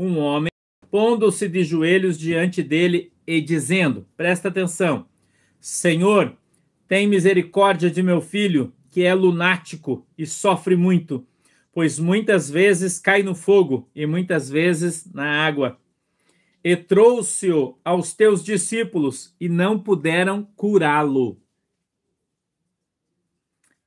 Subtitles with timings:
[0.00, 0.50] um homem,
[0.90, 5.06] pondo-se de joelhos diante dele e dizendo: Presta atenção,
[5.60, 6.36] Senhor,
[6.88, 11.26] tem misericórdia de meu filho, que é lunático e sofre muito,
[11.72, 15.78] pois muitas vezes cai no fogo e muitas vezes na água.
[16.64, 21.38] E trouxe-o aos teus discípulos e não puderam curá-lo.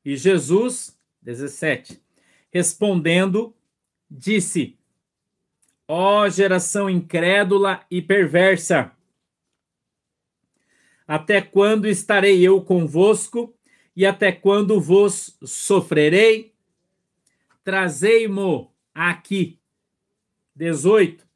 [0.05, 2.01] E Jesus, 17,
[2.51, 3.55] respondendo,
[4.09, 4.77] disse:
[5.95, 8.91] Ó geração incrédula e perversa,
[11.07, 13.53] até quando estarei eu convosco
[13.95, 16.51] e até quando vos sofrerei?
[17.63, 19.59] Trazei-mo aqui.
[20.55, 21.27] 18.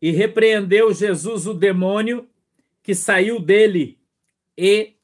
[0.00, 2.26] E repreendeu Jesus o demônio
[2.82, 3.98] que saiu dele,
[4.56, 4.94] e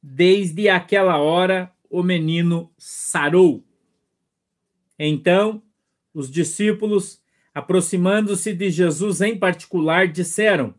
[0.00, 3.64] desde aquela hora o menino sarou.
[4.96, 5.60] Então,
[6.14, 7.21] os discípulos,
[7.54, 10.74] aproximando-se de Jesus em particular, disseram: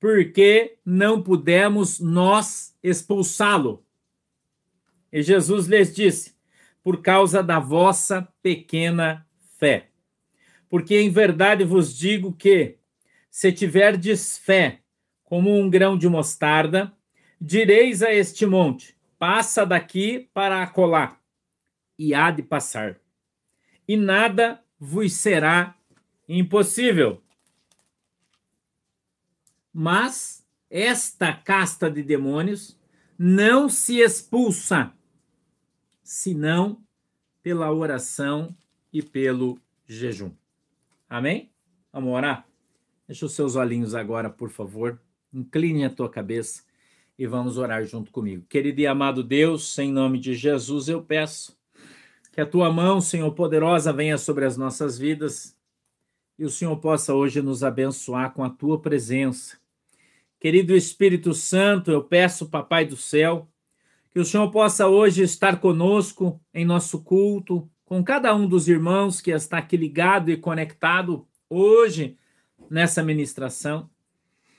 [0.00, 3.84] Por que não pudemos nós expulsá-lo?
[5.12, 6.34] E Jesus lhes disse:
[6.82, 9.26] Por causa da vossa pequena
[9.58, 9.88] fé.
[10.68, 12.78] Porque em verdade vos digo que,
[13.30, 14.80] se tiverdes fé
[15.22, 16.92] como um grão de mostarda,
[17.40, 21.18] direis a este monte: passa daqui para acolá,
[21.98, 23.00] e há de passar.
[23.86, 25.76] E nada vos será
[26.38, 27.22] impossível.
[29.72, 32.78] Mas esta casta de demônios
[33.18, 34.92] não se expulsa,
[36.02, 36.82] senão
[37.42, 38.54] pela oração
[38.92, 40.32] e pelo jejum.
[41.08, 41.50] Amém?
[41.92, 42.46] Vamos orar?
[43.06, 44.98] Deixa os seus olhinhos agora, por favor.
[45.32, 46.62] Incline a tua cabeça
[47.18, 48.46] e vamos orar junto comigo.
[48.48, 51.58] Querido e amado Deus, em nome de Jesus, eu peço
[52.32, 55.54] que a tua mão, Senhor poderosa, venha sobre as nossas vidas
[56.38, 59.58] e o Senhor possa hoje nos abençoar com a tua presença.
[60.40, 63.48] Querido Espírito Santo, eu peço, Papai do céu,
[64.10, 69.20] que o Senhor possa hoje estar conosco em nosso culto, com cada um dos irmãos
[69.20, 72.16] que está aqui ligado e conectado hoje
[72.70, 73.88] nessa ministração.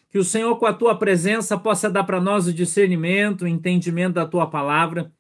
[0.10, 4.14] Que o Senhor, com a tua presença, possa dar para nós o discernimento, o entendimento
[4.14, 5.12] da tua palavra,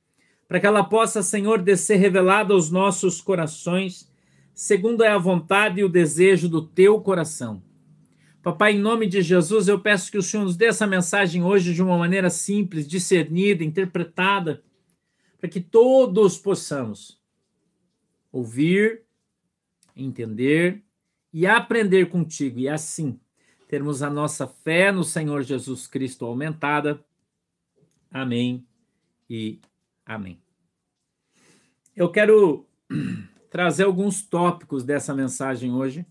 [0.48, 4.08] para que ela possa, Senhor, descer revelada aos nossos corações,
[4.54, 7.62] segundo é a vontade e o desejo do teu coração.
[8.42, 11.74] Papai, em nome de Jesus, eu peço que o Senhor nos dê essa mensagem hoje
[11.74, 14.62] de uma maneira simples, discernida, interpretada,
[15.40, 17.22] para que todos possamos
[18.32, 19.04] ouvir,
[19.96, 20.84] entender
[21.32, 23.20] e aprender contigo, e assim
[23.68, 27.04] termos a nossa fé no Senhor Jesus Cristo aumentada.
[28.12, 28.68] Amém
[29.30, 29.60] e
[30.06, 30.38] amém.
[31.96, 32.68] Eu quero
[33.54, 36.04] trazer alguns tópicos dessa mensagem hoje,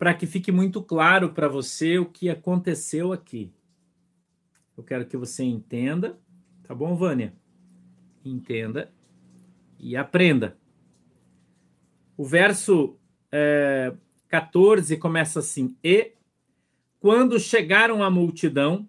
[0.00, 3.54] para que fique muito claro para você o que aconteceu aqui.
[4.76, 6.18] Eu quero que você entenda,
[6.64, 7.36] tá bom, Vânia?
[8.24, 8.92] Entenda
[9.78, 10.58] e aprenda.
[12.16, 12.98] O verso
[13.30, 13.94] é,
[14.26, 16.14] 14 começa assim: E
[16.98, 18.88] quando chegaram à multidão,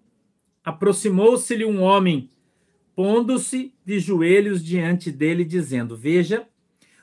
[0.64, 2.28] aproximou-se-lhe um homem,
[2.92, 6.49] pondo-se de joelhos diante dele, dizendo: Veja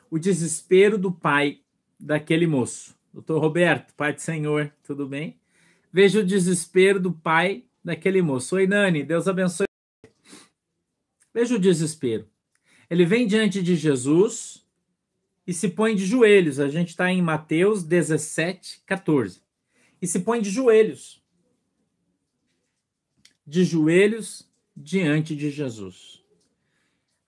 [0.10, 1.62] o desespero do pai
[2.00, 2.96] daquele moço.
[3.14, 5.40] Doutor Roberto, pai do Senhor, tudo bem?
[5.92, 8.56] Veja o desespero do pai daquele moço.
[8.56, 9.68] Oi, Nani, Deus abençoe.
[11.34, 12.28] Veja o desespero.
[12.90, 14.66] Ele vem diante de Jesus
[15.46, 16.60] e se põe de joelhos.
[16.60, 19.42] A gente está em Mateus 17, 14
[20.02, 21.22] e se põe de joelhos.
[23.46, 26.17] De joelhos diante de Jesus.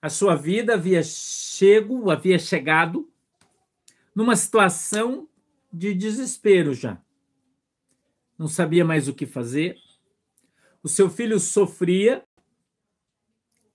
[0.02, 3.10] A sua vida havia chego, havia chegado
[4.14, 5.28] numa situação
[5.72, 7.00] de desespero já.
[8.38, 9.76] Não sabia mais o que fazer.
[10.82, 12.24] O seu filho sofria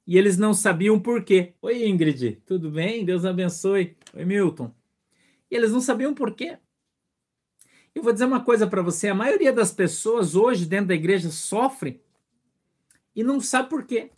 [0.08, 1.54] e eles não sabiam por quê.
[1.62, 3.06] Oi, Ingrid, tudo bem?
[3.06, 3.96] Deus abençoe.
[4.14, 4.74] Oi, Milton.
[5.50, 6.58] E eles não sabiam por quê.
[7.94, 11.30] Eu vou dizer uma coisa para você: a maioria das pessoas hoje dentro da igreja
[11.30, 12.02] sofre
[13.16, 14.12] e não sabe por quê.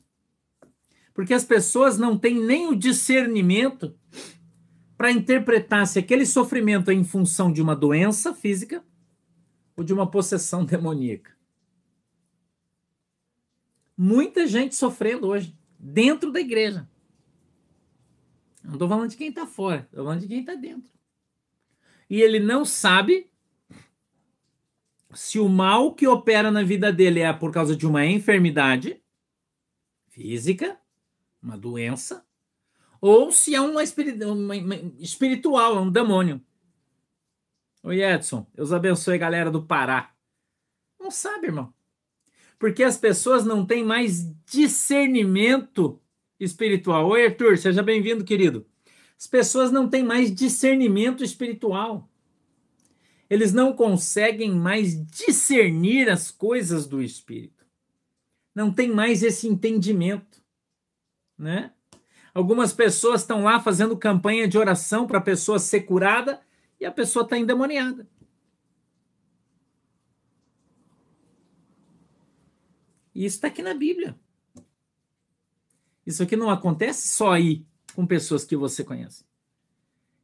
[1.17, 3.97] Porque as pessoas não têm nem o discernimento
[4.95, 8.85] para interpretar se aquele sofrimento é em função de uma doença física
[9.75, 11.35] ou de uma possessão demoníaca.
[13.97, 16.87] Muita gente sofrendo hoje, dentro da igreja.
[18.63, 20.93] Não estou falando de quem está fora, estou falando de quem está dentro.
[22.07, 23.27] E ele não sabe
[25.15, 29.01] se o mal que opera na vida dele é por causa de uma enfermidade
[30.09, 30.79] física,
[31.41, 32.25] uma doença,
[32.99, 36.41] ou se é uma, espiritual, é um demônio.
[37.83, 38.45] Oi, Edson.
[38.55, 40.13] Deus abençoe, galera do Pará.
[40.99, 41.73] Não sabe, irmão.
[42.59, 46.01] Porque as pessoas não têm mais discernimento
[46.39, 47.07] espiritual.
[47.07, 48.65] Oi, Arthur, seja bem-vindo, querido.
[49.17, 52.09] As pessoas não têm mais discernimento espiritual.
[53.29, 57.65] Eles não conseguem mais discernir as coisas do espírito.
[58.55, 60.26] Não tem mais esse entendimento,
[61.37, 61.71] né?
[62.33, 66.39] Algumas pessoas estão lá fazendo campanha de oração para a pessoa ser curada
[66.79, 68.07] e a pessoa está endemoniada.
[73.13, 74.15] Isso está aqui na Bíblia.
[76.05, 79.25] Isso aqui não acontece só aí com pessoas que você conhece.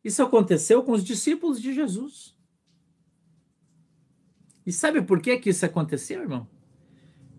[0.04, 2.38] Isso aconteceu com os discípulos de Jesus.
[4.66, 6.48] E sabe por que, que isso aconteceu, irmão?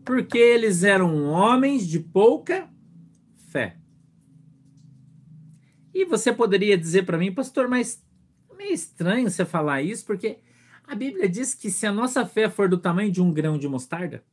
[0.04, 2.68] Porque eles eram homens de pouca
[3.50, 3.78] fé.
[5.94, 8.04] E você poderia dizer para mim, pastor, mas
[8.56, 10.40] meio estranho você falar isso, porque
[10.82, 13.68] a Bíblia diz que se a nossa fé for do tamanho de um grão de
[13.68, 14.24] mostarda,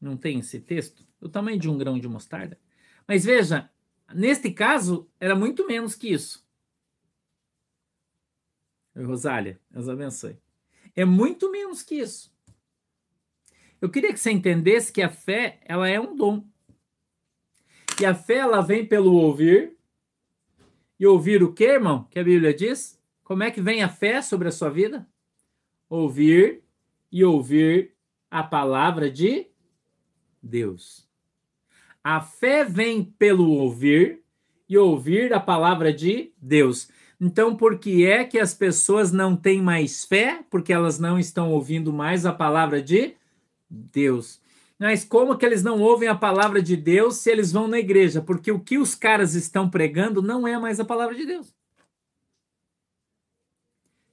[0.00, 1.06] não tem esse texto?
[1.20, 2.60] Do tamanho de um grão de mostarda.
[3.06, 3.70] Mas veja,
[4.14, 6.46] neste caso, era muito menos que isso.
[8.96, 10.38] Rosália, Deus abençoe.
[10.94, 12.32] É muito menos que isso.
[13.80, 16.44] Eu queria que você entendesse que a fé, ela é um dom.
[18.00, 19.76] E a fé, ela vem pelo ouvir
[21.00, 22.04] e ouvir o que, irmão?
[22.10, 22.96] Que a Bíblia diz?
[23.24, 25.06] Como é que vem a fé sobre a sua vida?
[25.88, 26.62] Ouvir
[27.10, 27.92] e ouvir
[28.30, 29.48] a palavra de
[30.40, 31.08] Deus.
[32.04, 34.22] A fé vem pelo ouvir
[34.68, 36.88] e ouvir a palavra de Deus.
[37.20, 40.44] Então, por que é que as pessoas não têm mais fé?
[40.48, 43.16] Porque elas não estão ouvindo mais a palavra de
[43.68, 44.40] Deus.
[44.78, 48.22] Mas como que eles não ouvem a palavra de Deus se eles vão na igreja?
[48.22, 51.52] Porque o que os caras estão pregando não é mais a palavra de Deus.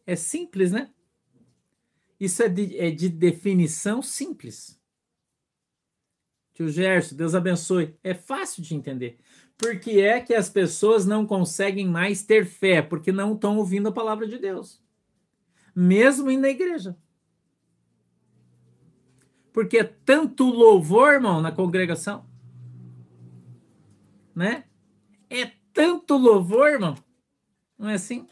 [0.08, 0.92] É simples, né?
[2.20, 4.80] Isso é de, é de definição simples.
[6.54, 7.96] Tio Gerson, Deus abençoe.
[8.04, 9.20] É fácil de entender.
[9.58, 12.82] Por que é que as pessoas não conseguem mais ter fé?
[12.82, 14.82] Porque não estão ouvindo a palavra de Deus.
[15.76, 16.98] Mesmo indo na igreja.
[19.56, 22.30] Porque é tanto louvor, irmão, na congregação.
[24.36, 24.66] Né?
[25.30, 26.98] É tanto louvor, irmão.
[27.80, 28.28] Não é assim?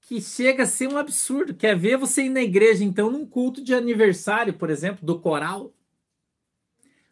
[0.00, 1.54] Que chega a ser um absurdo.
[1.54, 5.72] Quer ver você ir na igreja, então, num culto de aniversário, por exemplo, do coral?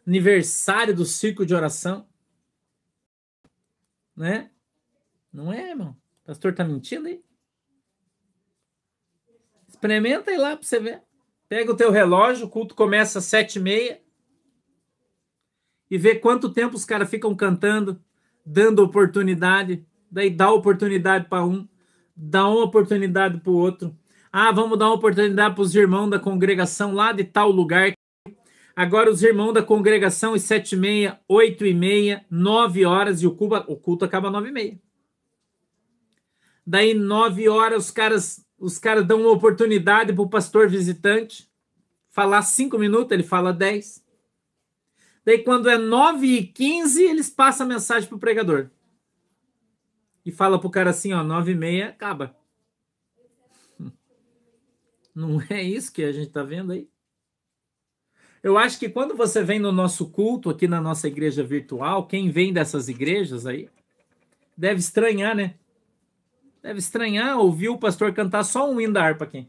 [0.05, 2.05] Aniversário do círculo de oração.
[4.13, 4.51] Né?
[5.31, 5.95] Não é, irmão?
[6.23, 7.23] O pastor tá mentindo aí?
[9.69, 11.01] Experimenta aí lá para você ver.
[11.53, 14.01] Pega o teu relógio, o culto começa às sete e meia
[15.87, 18.01] e vê quanto tempo os caras ficam cantando,
[18.43, 21.67] dando oportunidade, daí dá oportunidade para um,
[22.15, 23.95] dá uma oportunidade para o outro.
[24.31, 27.93] Ah, vamos dar uma oportunidade para os irmãos da congregação lá de tal lugar.
[28.75, 33.27] Agora os irmãos da congregação às sete e meia, oito e meia, nove horas e
[33.27, 34.81] o culto, o culto acaba nove e meia.
[36.65, 41.51] Daí nove horas os caras os caras dão uma oportunidade para o pastor visitante
[42.09, 44.01] falar cinco minutos, ele fala dez.
[45.25, 48.69] Daí, quando é nove e quinze, eles passam a mensagem para o pregador.
[50.25, 52.33] E fala para o cara assim, ó, nove e meia, acaba.
[55.13, 56.87] Não é isso que a gente está vendo aí?
[58.41, 62.29] Eu acho que quando você vem no nosso culto aqui na nossa igreja virtual, quem
[62.29, 63.69] vem dessas igrejas aí,
[64.55, 65.55] deve estranhar, né?
[66.63, 69.45] Deve estranhar ouvir o pastor cantar só um hino da harpa aqui.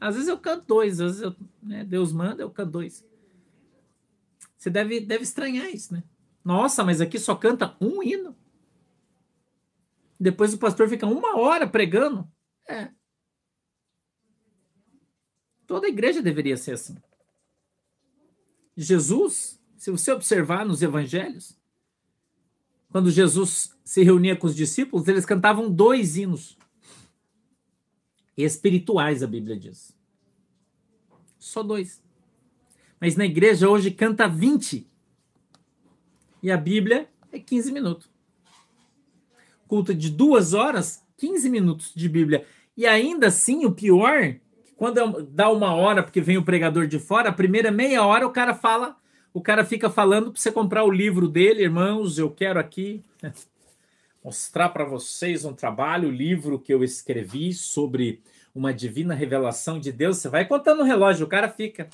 [0.00, 3.04] Às vezes eu canto dois, às vezes eu, né, Deus manda, eu canto dois.
[4.56, 6.04] Você deve, deve estranhar isso, né?
[6.44, 8.36] Nossa, mas aqui só canta um hino.
[10.18, 12.30] Depois o pastor fica uma hora pregando.
[12.68, 12.88] É.
[15.66, 16.96] Toda igreja deveria ser assim.
[18.76, 21.58] Jesus, se você observar nos evangelhos,
[22.94, 26.56] quando Jesus se reunia com os discípulos, eles cantavam dois hinos
[28.36, 29.92] espirituais, a Bíblia diz.
[31.36, 32.00] Só dois.
[33.00, 34.88] Mas na igreja hoje canta 20.
[36.40, 38.08] E a Bíblia é 15 minutos.
[39.66, 42.46] Culto de duas horas, 15 minutos de Bíblia.
[42.76, 44.36] E ainda assim, o pior,
[44.76, 48.32] quando dá uma hora, porque vem o pregador de fora, a primeira meia hora o
[48.32, 48.96] cara fala
[49.34, 53.02] o cara fica falando para você comprar o livro dele, irmãos, eu quero aqui
[54.24, 58.22] mostrar para vocês um trabalho, o livro que eu escrevi sobre
[58.54, 60.18] uma divina revelação de Deus.
[60.18, 61.88] Você vai contando o relógio, o cara fica.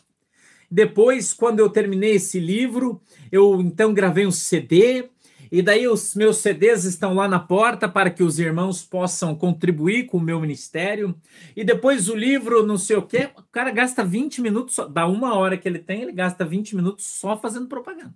[0.70, 3.00] Depois, quando eu terminei esse livro,
[3.32, 5.08] eu então gravei um CD
[5.50, 10.06] E daí os meus CDs estão lá na porta para que os irmãos possam contribuir
[10.06, 11.14] com o meu ministério.
[11.56, 15.06] E depois o livro, não sei o quê, o cara gasta 20 minutos, só, dá
[15.08, 18.14] uma hora que ele tem, ele gasta 20 minutos só fazendo propaganda.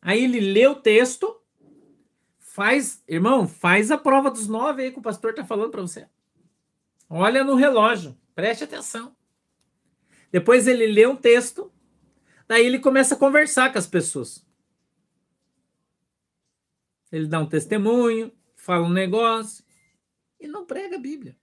[0.00, 1.40] Aí ele lê o texto,
[2.38, 6.06] faz, irmão, faz a prova dos nove aí que o pastor está falando para você.
[7.08, 9.14] Olha no relógio, preste atenção.
[10.30, 11.72] Depois ele lê um texto,
[12.46, 14.44] daí ele começa a conversar com as pessoas.
[17.12, 19.62] Ele dá um testemunho, fala um negócio
[20.40, 21.36] e não prega a Bíblia.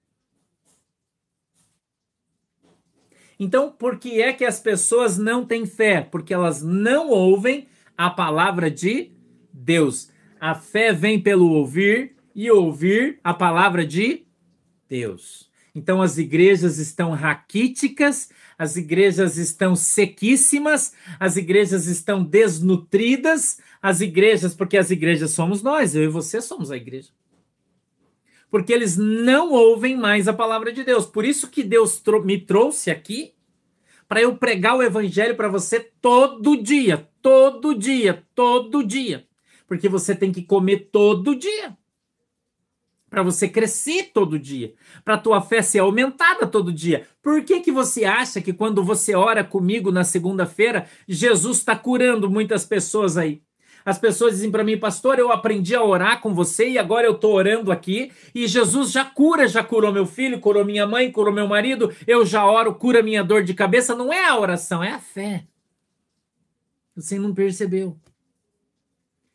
[3.40, 6.02] Então, por que é que as pessoas não têm fé?
[6.02, 9.12] Porque elas não ouvem a palavra de
[9.54, 10.12] Deus.
[10.40, 14.26] A fé vem pelo ouvir e ouvir a palavra de
[14.90, 15.50] Deus.
[15.74, 24.54] Então, as igrejas estão raquíticas, as igrejas estão sequíssimas, as igrejas estão desnutridas, as igrejas,
[24.54, 27.08] porque as igrejas somos nós, eu e você somos a igreja.
[28.52, 31.06] Porque eles não ouvem mais a palavra de Deus.
[31.06, 33.34] Por isso que Deus me trouxe aqui
[34.10, 39.26] para eu pregar o evangelho para você todo dia, todo dia, todo dia.
[39.68, 41.78] Porque você tem que comer todo dia
[43.10, 44.74] para você crescer todo dia,
[45.04, 47.08] para tua fé ser aumentada todo dia.
[47.22, 52.30] Por que, que você acha que quando você ora comigo na segunda-feira, Jesus está curando
[52.30, 53.42] muitas pessoas aí?
[53.86, 57.14] As pessoas dizem para mim, pastor, eu aprendi a orar com você e agora eu
[57.14, 61.34] estou orando aqui e Jesus já cura, já curou meu filho, curou minha mãe, curou
[61.34, 63.96] meu marido, eu já oro, cura minha dor de cabeça.
[63.96, 65.48] Não é a oração, é a fé.
[66.96, 67.98] Você não percebeu.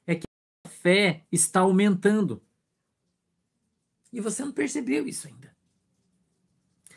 [0.06, 0.26] É que
[0.64, 2.43] a fé está aumentando.
[4.14, 5.52] E você não percebeu isso ainda.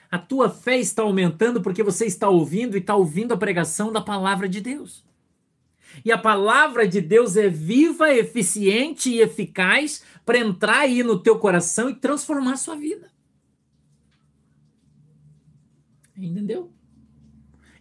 [0.10, 4.00] A tua fé está aumentando porque você está ouvindo e está ouvindo a pregação da
[4.00, 5.04] palavra de Deus.
[6.06, 11.40] E a palavra de Deus é viva, eficiente e eficaz para entrar aí no teu
[11.40, 13.12] coração e transformar a sua vida.
[16.16, 16.72] Entendeu?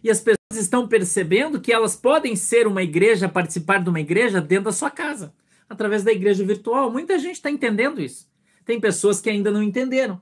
[0.03, 4.41] E as pessoas estão percebendo que elas podem ser uma igreja, participar de uma igreja
[4.41, 5.31] dentro da sua casa,
[5.69, 6.91] através da igreja virtual.
[6.91, 8.27] Muita gente está entendendo isso.
[8.67, 10.21] Tem pessoas que ainda não entenderam.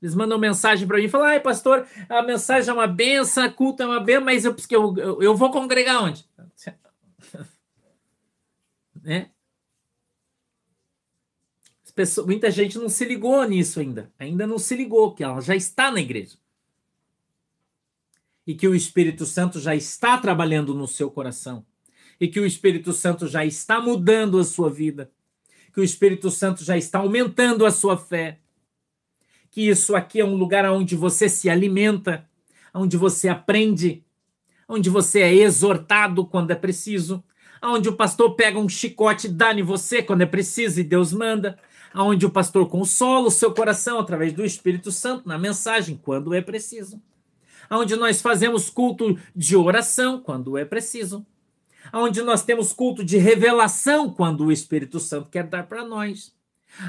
[0.00, 3.50] Eles mandam mensagem para mim e falam: ai, pastor, a mensagem é uma benção, a
[3.50, 6.24] culto é uma benção, mas eu, eu, eu, vou congregar onde?
[9.02, 9.30] né?
[11.92, 14.12] Pessoas, muita gente não se ligou nisso ainda.
[14.18, 16.36] Ainda não se ligou que ela já está na igreja.
[18.46, 21.64] E que o Espírito Santo já está trabalhando no seu coração.
[22.20, 25.10] E que o Espírito Santo já está mudando a sua vida
[25.76, 28.38] que o Espírito Santo já está aumentando a sua fé,
[29.50, 32.26] que isso aqui é um lugar onde você se alimenta,
[32.72, 34.02] onde você aprende,
[34.66, 37.22] onde você é exortado quando é preciso,
[37.62, 41.12] onde o pastor pega um chicote e dá em você quando é preciso e Deus
[41.12, 41.58] manda,
[41.94, 46.40] onde o pastor consola o seu coração através do Espírito Santo na mensagem quando é
[46.40, 46.98] preciso,
[47.70, 51.26] onde nós fazemos culto de oração quando é preciso
[51.92, 56.34] onde nós temos culto de revelação quando o Espírito Santo quer dar para nós.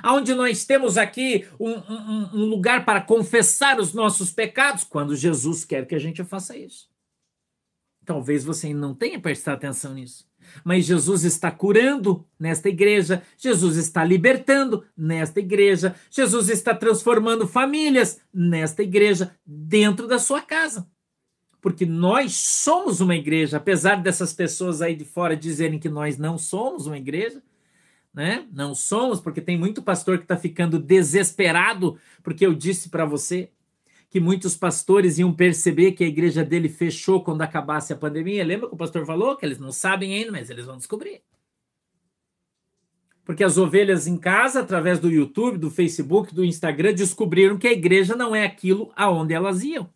[0.04, 5.64] Onde nós temos aqui um, um, um, lugar para confessar os nossos pecados quando Jesus
[5.64, 6.90] quer que a gente faça isso.
[8.06, 10.28] Talvez você não tenha prestado atenção nisso.
[10.64, 18.20] Mas Jesus está curando nesta igreja, Jesus está libertando nesta igreja, Jesus está transformando famílias
[18.34, 20.88] nesta igreja, dentro da sua casa
[21.62, 26.38] porque nós somos uma igreja, apesar dessas pessoas aí de fora dizerem que nós não
[26.38, 27.42] somos uma igreja,
[28.14, 28.48] né?
[28.52, 33.50] Não somos, porque tem muito pastor que está ficando desesperado, porque eu disse para você
[34.10, 38.46] que muitos pastores iam perceber que a igreja dele fechou quando acabasse a pandemia.
[38.46, 41.22] Lembra que o pastor falou que eles não sabem ainda, mas eles vão descobrir.
[43.26, 47.74] Porque as ovelhas em casa, através do YouTube, do Facebook, do Instagram, descobriram que a
[47.74, 49.90] igreja não é aquilo aonde elas iam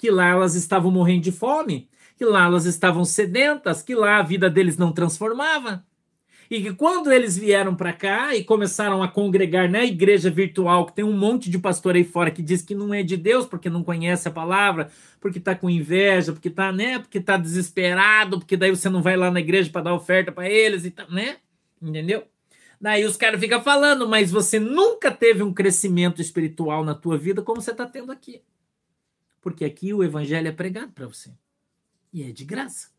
[0.00, 4.22] que lá elas estavam morrendo de fome, que lá elas estavam sedentas, que lá a
[4.22, 5.84] vida deles não transformava.
[6.50, 10.94] E que quando eles vieram para cá e começaram a congregar na igreja virtual, que
[10.94, 13.68] tem um monte de pastor aí fora que diz que não é de Deus porque
[13.68, 14.90] não conhece a palavra,
[15.20, 19.18] porque está com inveja, porque está, né, porque tá desesperado, porque daí você não vai
[19.18, 21.36] lá na igreja para dar oferta para eles e tal, né?
[21.80, 22.24] Entendeu?
[22.80, 27.42] Daí os caras ficam falando, mas você nunca teve um crescimento espiritual na tua vida
[27.42, 28.40] como você está tendo aqui
[29.40, 31.32] porque aqui o evangelho é pregado para você.
[32.12, 32.90] E é de graça.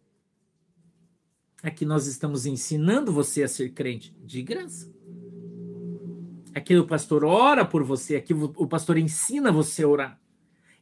[1.62, 4.91] Aqui nós estamos ensinando você a ser crente de graça.
[6.53, 10.21] Aqui o pastor ora por você, aqui o pastor ensina você a orar.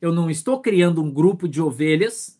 [0.01, 2.39] Eu não estou criando um grupo de ovelhas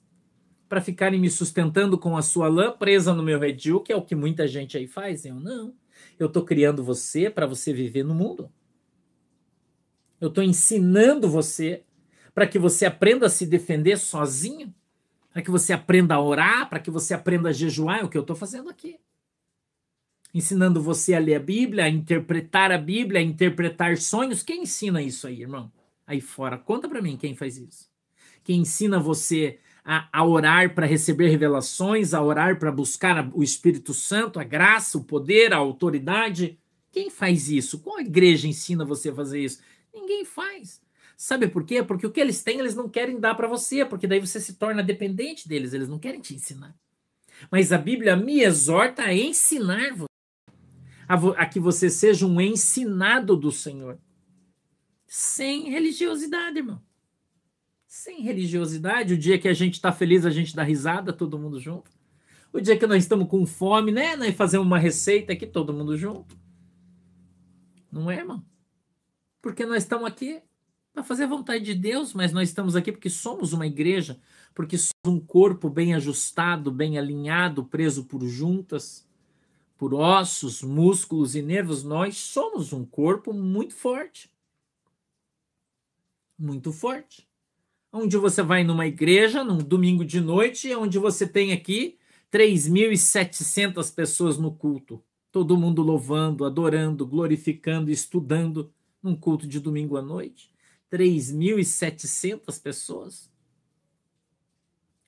[0.70, 4.02] para ficarem me sustentando com a sua lã presa no meu redil, que é o
[4.02, 5.26] que muita gente aí faz.
[5.26, 5.76] Eu não.
[6.18, 8.50] Eu estou criando você para você viver no mundo.
[10.22, 11.84] Eu estou ensinando você
[12.34, 14.74] para que você aprenda a se defender sozinho,
[15.32, 18.18] para que você aprenda a orar, para que você aprenda a jejuar, é o que
[18.18, 19.00] eu estou fazendo aqui.
[20.34, 24.44] Ensinando você a ler a Bíblia, a interpretar a Bíblia, a interpretar sonhos.
[24.44, 25.72] Quem ensina isso aí, irmão?
[26.06, 26.58] Aí fora.
[26.58, 27.90] Conta para mim quem faz isso.
[28.44, 33.94] Quem ensina você a, a orar para receber revelações, a orar para buscar o Espírito
[33.94, 36.60] Santo, a graça, o poder, a autoridade.
[36.92, 37.80] Quem faz isso?
[37.80, 39.62] Qual igreja ensina você a fazer isso?
[39.94, 40.82] Ninguém faz.
[41.22, 41.84] Sabe por quê?
[41.84, 44.54] Porque o que eles têm, eles não querem dar para você, porque daí você se
[44.54, 46.74] torna dependente deles, eles não querem te ensinar.
[47.52, 50.08] Mas a Bíblia me exorta a ensinar você,
[51.10, 54.00] a, a que você seja um ensinado do Senhor.
[55.06, 56.82] Sem religiosidade, irmão.
[57.86, 61.60] Sem religiosidade, o dia que a gente está feliz, a gente dá risada, todo mundo
[61.60, 61.92] junto.
[62.54, 64.16] O dia que nós estamos com fome, né?
[64.16, 66.40] Nós fazemos uma receita aqui, todo mundo junto.
[67.92, 68.42] Não é, irmão?
[69.42, 70.42] Porque nós estamos aqui
[70.94, 74.20] para fazer a vontade de Deus, mas nós estamos aqui porque somos uma igreja,
[74.54, 79.08] porque somos um corpo bem ajustado, bem alinhado, preso por juntas,
[79.78, 81.84] por ossos, músculos e nervos.
[81.84, 84.30] Nós somos um corpo muito forte.
[86.38, 87.28] Muito forte.
[87.92, 91.98] Onde você vai numa igreja, num domingo de noite, onde você tem aqui
[92.32, 95.02] 3.700 pessoas no culto.
[95.32, 100.52] Todo mundo louvando, adorando, glorificando, estudando num culto de domingo à noite?
[100.92, 103.30] 3.700 pessoas?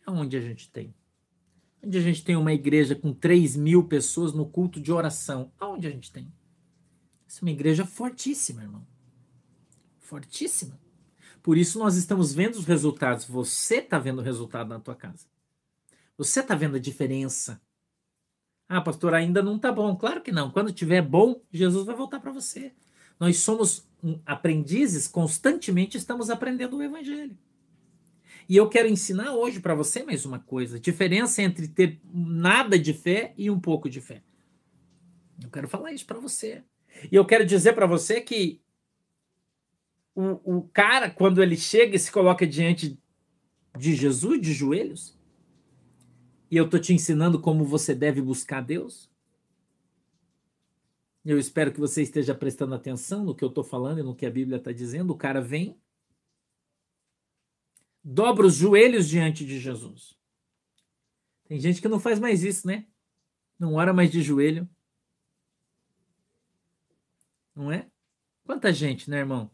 [0.06, 0.94] Aonde a gente tem?
[1.84, 5.52] Onde a gente tem uma igreja com 3 mil pessoas no culto de oração?
[5.60, 6.32] Aonde a gente tem?
[7.28, 8.86] Essa é uma igreja fortíssima, irmão.
[10.00, 10.80] Fortíssima.
[11.42, 13.26] Por isso nós estamos vendo os resultados.
[13.26, 15.26] Você está vendo o resultado na tua casa.
[16.18, 17.60] Você está vendo a diferença.
[18.70, 19.96] Ah, pastor, ainda não está bom.
[19.96, 20.52] Claro que não.
[20.52, 22.74] Quando tiver bom, Jesus vai voltar para você.
[23.22, 23.88] Nós somos
[24.25, 27.38] aprendizes, constantemente estamos aprendendo o Evangelho.
[28.50, 32.96] E eu quero ensinar hoje para você mais uma coisa: diferença entre ter nada de
[32.96, 34.24] fé e um pouco de fé.
[35.40, 36.64] Eu quero falar isso para você.
[37.12, 38.60] E eu quero dizer para você que
[40.16, 43.00] o, o cara, quando ele chega e se coloca diante
[43.77, 45.16] de Jesus, de joelhos,
[46.50, 49.11] e eu estou te ensinando como você deve buscar Deus,
[51.24, 54.25] eu espero que você esteja prestando atenção no que eu estou falando e no que
[54.25, 55.12] a Bíblia está dizendo.
[55.12, 55.79] O cara vem,
[58.03, 60.18] dobra os joelhos diante de Jesus.
[61.46, 62.88] Tem gente que não faz mais isso, né?
[63.60, 64.68] Não ora mais de joelho.
[67.53, 67.92] Não é?
[68.44, 69.51] Quanta gente, né, irmão?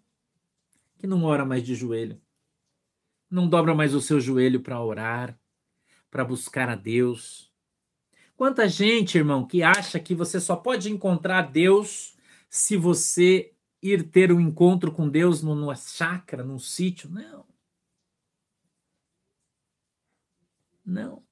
[0.98, 2.22] Que não ora mais de joelho.
[3.30, 5.38] Não dobra mais o seu joelho para orar,
[6.10, 7.47] para buscar a Deus
[8.38, 12.16] Quanta gente, irmão, que acha que você só pode encontrar Deus
[12.48, 17.10] se você ir ter um encontro com Deus numa chácara, num sítio.
[17.10, 17.48] Não.
[20.86, 21.24] Não.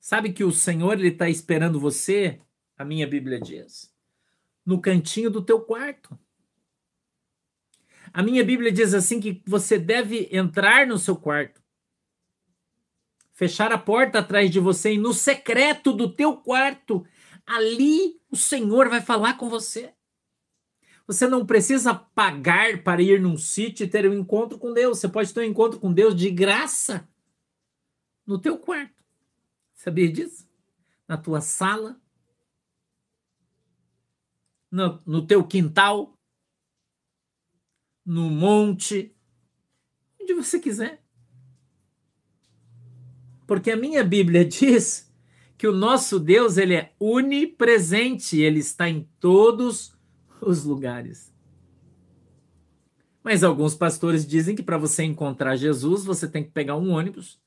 [0.00, 2.40] Sabe que o Senhor ele está esperando você,
[2.76, 3.94] a minha Bíblia diz,
[4.66, 6.18] no cantinho do teu quarto.
[8.12, 11.61] A minha Bíblia diz assim que você deve entrar no seu quarto
[13.32, 17.04] fechar a porta atrás de você e no secreto do teu quarto,
[17.46, 19.92] ali o Senhor vai falar com você.
[21.06, 24.98] Você não precisa pagar para ir num sítio e ter um encontro com Deus.
[24.98, 27.08] Você pode ter um encontro com Deus de graça
[28.26, 29.04] no teu quarto.
[29.74, 30.48] Sabia disso?
[31.08, 32.00] Na tua sala,
[34.70, 36.16] no, no teu quintal,
[38.06, 39.14] no monte,
[40.20, 41.01] onde você quiser.
[43.52, 45.12] Porque a minha Bíblia diz
[45.58, 49.94] que o nosso Deus ele é onipresente, ele está em todos
[50.40, 51.30] os lugares.
[53.22, 57.38] Mas alguns pastores dizem que para você encontrar Jesus, você tem que pegar um ônibus,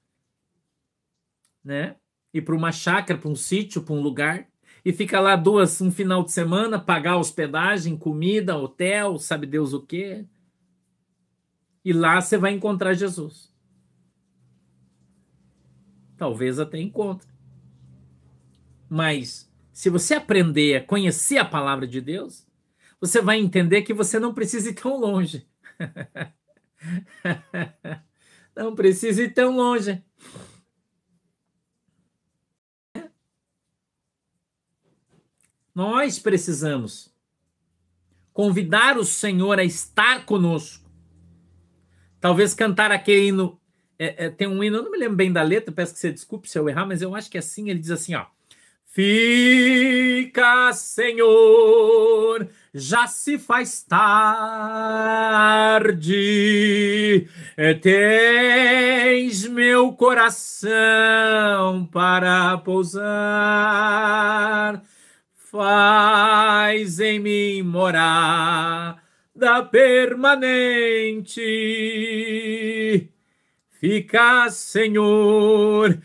[1.63, 1.95] né?
[2.31, 4.47] Ir para uma chácara, para um sítio, para um lugar
[4.85, 9.81] e ficar lá duas um final de semana, pagar hospedagem, comida, hotel, sabe Deus o
[9.81, 10.23] quê?
[11.83, 13.54] E lá você vai encontrar Jesus.
[16.17, 17.27] Talvez até encontre.
[18.89, 22.45] Mas se você aprender a conhecer a palavra de Deus,
[22.99, 25.45] você vai entender que você não precisa ir tão longe.
[28.55, 30.01] não precisa ir tão longe.
[35.73, 37.13] Nós precisamos
[38.31, 40.85] convidar o Senhor a estar conosco
[42.25, 43.61] Talvez cantar aquele hino.
[43.97, 46.11] É, é, tem um hino, eu não me lembro bem da letra, peço que você
[46.11, 47.69] desculpe se eu errar, mas eu acho que é assim.
[47.69, 48.25] Ele diz assim: ó.
[48.95, 54.07] Fica, Senhor, já se faz tarde,
[57.81, 60.69] tens meu coração
[61.91, 63.01] para pousar,
[65.51, 69.03] faz em mim morar
[69.35, 71.41] da permanente.
[73.87, 76.01] Fica, Senhor,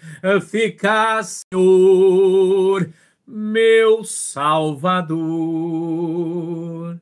[0.50, 2.92] fica, Senhor,
[3.26, 5.16] meu Salvador.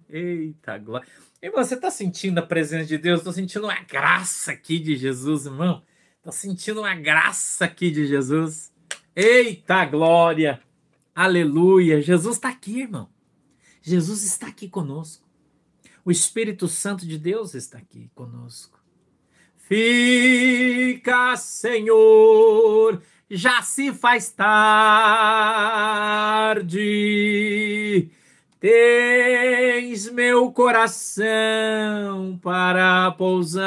[0.09, 1.05] Eita, glória.
[1.43, 3.19] E você está sentindo a presença de Deus?
[3.19, 5.83] Estou sentindo uma graça aqui de Jesus, irmão.
[6.19, 8.73] Estou sentindo uma graça aqui de Jesus.
[9.17, 10.63] Eita, glória.
[11.13, 12.01] Aleluia.
[12.01, 13.09] Jesus está aqui, irmão.
[13.83, 15.27] Jesus está aqui conosco.
[16.05, 18.78] O Espírito Santo de Deus está aqui conosco.
[19.69, 24.49] Fica, Senhor, já se faz tarde.
[28.59, 33.67] Tens meu coração para pousar.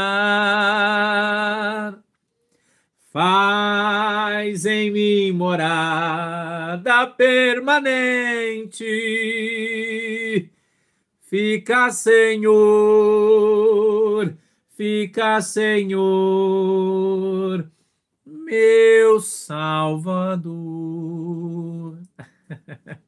[3.13, 8.81] Faz em mim morada permanente.
[11.29, 13.21] Fica, Senhor
[14.81, 16.01] fica, Senhor,
[18.25, 20.49] meu Salvador.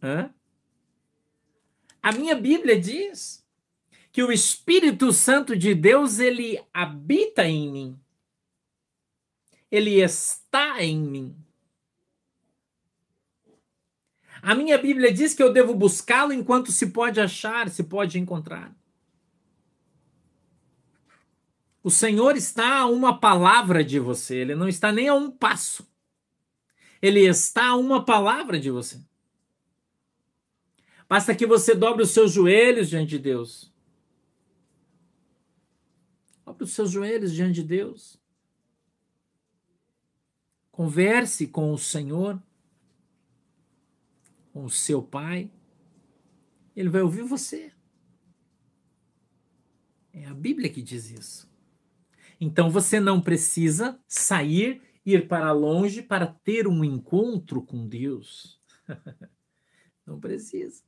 [0.00, 0.32] Hã?
[2.00, 3.44] A minha Bíblia diz
[4.12, 8.00] que o Espírito Santo de Deus ele habita em mim.
[9.68, 11.36] Ele está em mim.
[14.40, 18.78] A minha Bíblia diz que eu devo buscá-lo enquanto se pode achar, se pode encontrar.
[21.82, 25.86] O Senhor está a uma palavra de você, ele não está nem a um passo.
[27.00, 29.00] Ele está a uma palavra de você.
[31.08, 33.72] Basta que você dobre os seus joelhos diante de Deus.
[36.44, 38.20] Dobre os seus joelhos diante de Deus.
[40.70, 42.40] Converse com o Senhor,
[44.52, 45.50] com o seu Pai.
[46.76, 47.72] Ele vai ouvir você.
[50.12, 51.47] É a Bíblia que diz isso.
[52.40, 58.60] Então você não precisa sair, ir para longe para ter um encontro com Deus.
[60.06, 60.82] não precisa.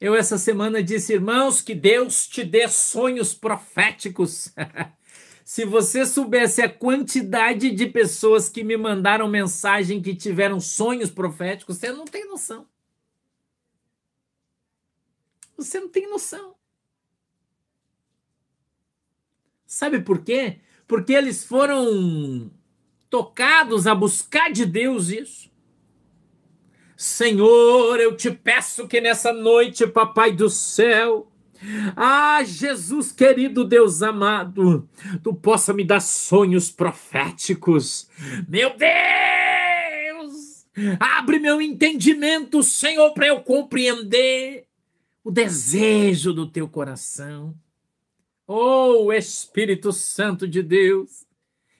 [0.00, 4.54] Eu essa semana disse, irmãos, que Deus te dê sonhos proféticos.
[5.44, 11.76] Se você soubesse a quantidade de pessoas que me mandaram mensagem que tiveram sonhos proféticos,
[11.76, 12.66] você não tem noção.
[15.56, 16.54] Você não tem noção.
[19.70, 20.56] Sabe por quê?
[20.84, 22.50] Porque eles foram
[23.08, 25.48] tocados a buscar de Deus isso.
[26.96, 31.30] Senhor, eu te peço que nessa noite, Papai do céu,
[31.96, 34.88] ah, Jesus querido Deus amado,
[35.22, 38.08] tu possa me dar sonhos proféticos.
[38.48, 40.66] Meu Deus!
[40.98, 44.66] Abre meu entendimento, Senhor, para eu compreender
[45.22, 47.54] o desejo do teu coração.
[48.52, 51.24] Oh, Espírito Santo de Deus.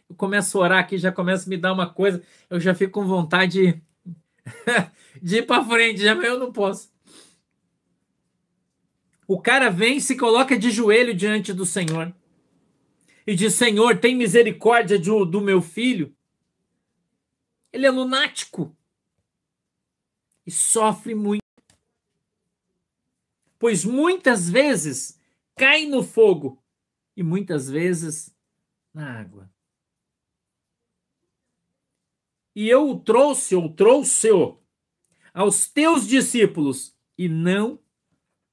[0.09, 2.93] Eu começo a orar aqui, já começa a me dar uma coisa, eu já fico
[2.93, 3.83] com vontade
[5.21, 6.93] de ir para frente, já, eu não posso.
[9.27, 12.15] O cara vem e se coloca de joelho diante do Senhor
[13.27, 16.15] e diz: Senhor, tem misericórdia do meu filho.
[17.73, 18.77] Ele é lunático
[20.47, 21.43] e sofre muito.
[23.59, 25.19] Pois muitas vezes
[25.57, 26.60] cai no fogo
[27.17, 28.35] e muitas vezes
[28.93, 29.51] na água.
[32.55, 34.61] E eu o trouxe, ou trouxe-o,
[35.33, 37.79] aos teus discípulos, e não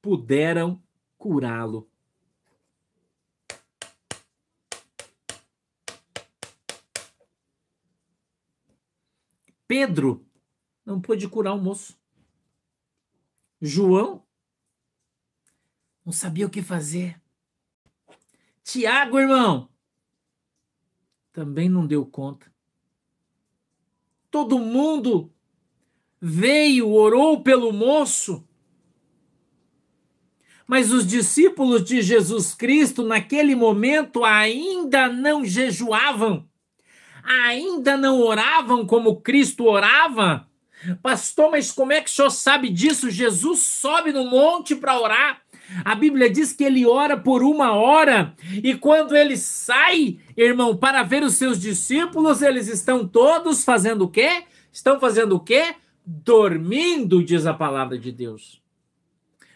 [0.02, 0.82] puderam
[1.17, 1.89] curá-lo.
[9.67, 10.26] Pedro
[10.86, 12.00] não pôde curar o moço.
[13.62, 14.26] João
[16.06, 17.22] não sabia o que fazer.
[18.67, 19.69] Tiago, irmão,
[21.32, 22.51] também não deu conta.
[24.30, 25.32] Todo mundo
[26.19, 28.45] veio, orou pelo moço,
[30.67, 36.45] mas os discípulos de Jesus Cristo, naquele momento, ainda não jejuavam,
[37.23, 40.45] ainda não oravam como Cristo orava.
[41.01, 43.10] Pastor, mas como é que o senhor sabe disso?
[43.10, 45.41] Jesus sobe no monte para orar.
[45.84, 51.03] A Bíblia diz que ele ora por uma hora e quando ele sai, irmão, para
[51.03, 54.45] ver os seus discípulos, eles estão todos fazendo o quê?
[54.71, 55.75] Estão fazendo o quê?
[56.06, 58.62] Dormindo, diz a palavra de Deus.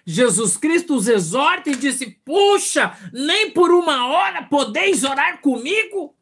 [0.05, 6.15] Jesus Cristo os exorta e disse: Puxa, nem por uma hora podeis orar comigo?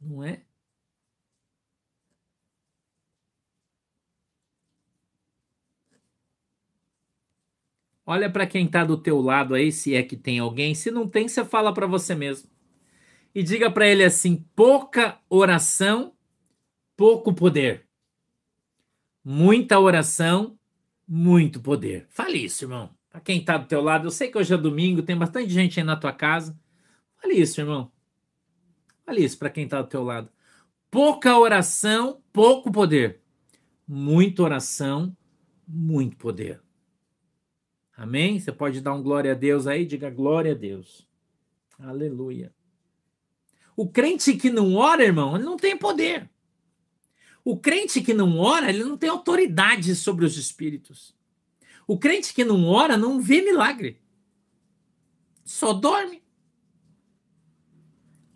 [0.00, 0.42] Não é?
[8.12, 10.74] Olha para quem está do teu lado aí, se é que tem alguém.
[10.74, 12.46] Se não tem, você fala para você mesmo.
[13.34, 16.12] E diga para ele assim: pouca oração,
[16.94, 17.86] pouco poder.
[19.24, 20.58] Muita oração,
[21.08, 22.06] muito poder.
[22.10, 22.90] Fale isso, irmão.
[23.08, 25.80] Para quem está do teu lado, eu sei que hoje é domingo, tem bastante gente
[25.80, 26.54] aí na tua casa.
[27.16, 27.90] Fale isso, irmão.
[29.06, 30.28] Fale isso para quem está do teu lado.
[30.90, 33.22] Pouca oração, pouco poder.
[33.88, 35.16] Muita oração,
[35.66, 36.60] muito poder.
[37.96, 38.40] Amém?
[38.40, 39.84] Você pode dar um glória a Deus aí?
[39.84, 41.06] Diga glória a Deus.
[41.78, 42.52] Aleluia.
[43.76, 46.30] O crente que não ora, irmão, ele não tem poder.
[47.44, 51.14] O crente que não ora, ele não tem autoridade sobre os espíritos.
[51.86, 54.00] O crente que não ora não vê milagre.
[55.44, 56.22] Só dorme.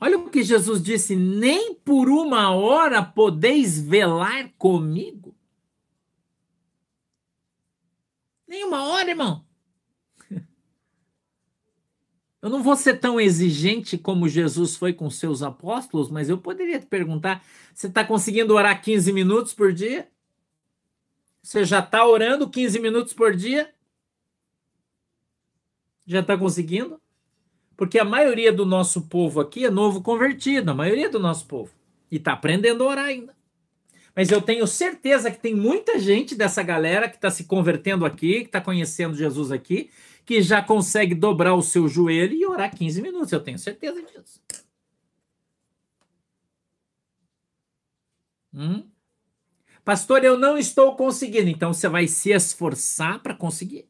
[0.00, 5.34] Olha o que Jesus disse: nem por uma hora podeis velar comigo.
[8.46, 9.45] Nem uma hora, irmão.
[12.46, 16.78] Eu não vou ser tão exigente como Jesus foi com seus apóstolos, mas eu poderia
[16.78, 20.08] te perguntar: você está conseguindo orar 15 minutos por dia?
[21.42, 23.74] Você já está orando 15 minutos por dia?
[26.06, 27.00] Já está conseguindo?
[27.76, 31.72] Porque a maioria do nosso povo aqui é novo convertido, a maioria do nosso povo.
[32.08, 33.34] E está aprendendo a orar ainda.
[34.16, 38.40] Mas eu tenho certeza que tem muita gente dessa galera que está se convertendo aqui,
[38.40, 39.90] que está conhecendo Jesus aqui,
[40.24, 43.30] que já consegue dobrar o seu joelho e orar 15 minutos.
[43.30, 44.40] Eu tenho certeza disso.
[48.54, 48.88] Hum?
[49.84, 51.50] Pastor, eu não estou conseguindo.
[51.50, 53.86] Então você vai se esforçar para conseguir.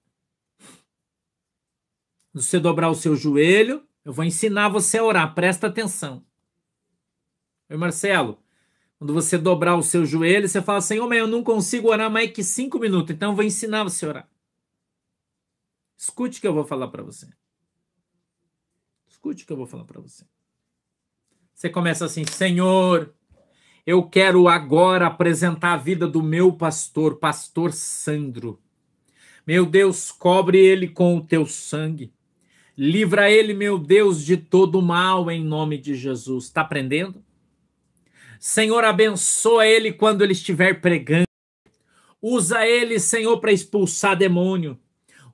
[2.35, 5.35] Você dobrar o seu joelho, eu vou ensinar você a orar.
[5.37, 6.27] Presta atenção.
[7.71, 8.45] Oi, Marcelo.
[8.99, 12.31] Quando você dobrar o seu joelho, você fala assim: mas eu não consigo orar mais
[12.31, 13.15] que cinco minutos.
[13.15, 14.29] Então eu vou ensinar você a orar.
[15.97, 17.29] Escute o que eu vou falar para você.
[19.09, 20.25] Escute o que eu vou falar para você.
[21.55, 23.15] Você começa assim: Senhor,
[23.87, 28.61] eu quero agora apresentar a vida do meu pastor, pastor Sandro.
[29.47, 32.13] Meu Deus, cobre ele com o teu sangue.
[32.77, 36.45] Livra ele, meu Deus, de todo mal em nome de Jesus.
[36.45, 37.25] Está aprendendo?
[38.39, 41.27] Senhor, abençoa ele quando ele estiver pregando.
[42.21, 44.79] Usa ele, Senhor, para expulsar demônio.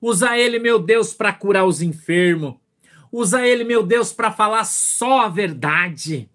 [0.01, 2.55] Usa ele, meu Deus, para curar os enfermos.
[3.11, 6.29] Usa ele, meu Deus, para falar só a verdade.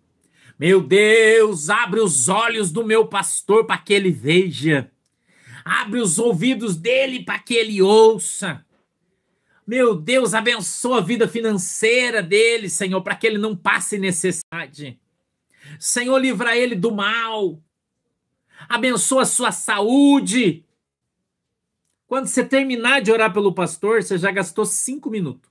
[0.59, 4.91] Meu Deus, abre os olhos do meu pastor para que ele veja.
[5.65, 8.65] Abre os ouvidos dele para que ele ouça.
[9.67, 14.99] Meu Deus, abençoa a vida financeira dele, Senhor, para que ele não passe necessidade.
[15.79, 17.63] Senhor, livra ele do mal.
[18.69, 20.65] Abençoa a sua saúde.
[22.07, 25.51] Quando você terminar de orar pelo pastor, você já gastou cinco minutos.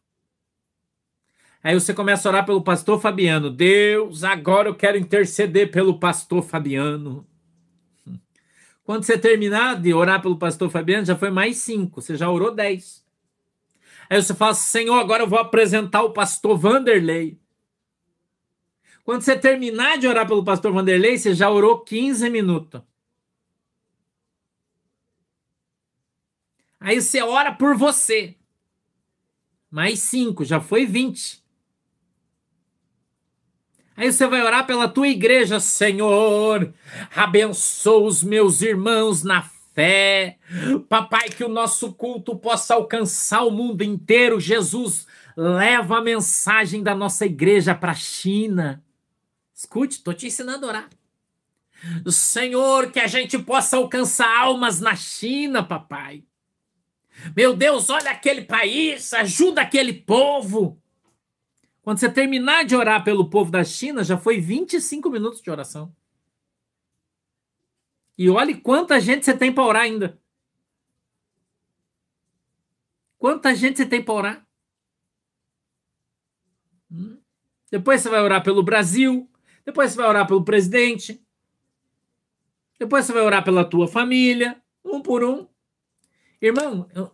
[1.63, 3.49] Aí você começa a orar pelo pastor Fabiano.
[3.49, 7.27] Deus, agora eu quero interceder pelo pastor Fabiano.
[8.84, 12.01] Quando você terminar de orar pelo pastor Fabiano, já foi mais cinco.
[12.01, 13.06] Você já orou dez.
[14.10, 17.38] Aí você fala, Senhor, agora eu vou apresentar o pastor Vanderlei.
[19.07, 22.81] Quando você terminar de orar pelo pastor Vanderlei, você já orou 15 minutos.
[26.77, 28.35] Aí você ora por você.
[29.71, 31.41] Mais cinco, já foi 20.
[33.95, 36.73] Aí você vai orar pela tua igreja, Senhor.
[37.15, 39.41] Abençoa os meus irmãos na
[39.73, 40.37] fé.
[40.89, 44.37] Papai, que o nosso culto possa alcançar o mundo inteiro.
[44.37, 48.83] Jesus, leva a mensagem da nossa igreja para a China.
[49.57, 50.89] Escute, estou te ensinando a orar.
[52.11, 56.23] Senhor, que a gente possa alcançar almas na China, papai.
[57.35, 60.79] Meu Deus, olha aquele país, ajuda aquele povo.
[61.81, 65.91] Quando você terminar de orar pelo povo da China, já foi 25 minutos de oração.
[68.15, 70.21] E olhe quanta gente você tem para orar ainda.
[73.17, 74.47] Quanta gente você tem para orar?
[76.91, 77.17] Hum?
[77.71, 79.27] Depois você vai orar pelo Brasil.
[79.67, 81.21] Depois você vai orar pelo presidente.
[82.80, 85.45] Depois você vai orar pela tua família, um por um.
[86.41, 87.12] Irmão, eu,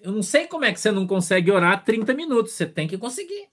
[0.00, 2.54] eu não sei como é que você não consegue orar 30 minutos.
[2.54, 3.50] Você tem que conseguir.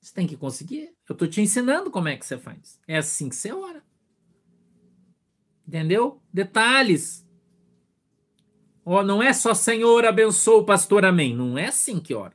[0.00, 0.94] Você tem que conseguir.
[1.06, 2.80] Eu estou te ensinando como é que você faz.
[2.88, 3.84] É assim que você ora.
[5.66, 6.22] Entendeu?
[6.32, 7.28] Detalhes.
[8.82, 11.36] Oh, não é só Senhor abençoa o pastor, amém.
[11.36, 12.34] Não é assim que ora.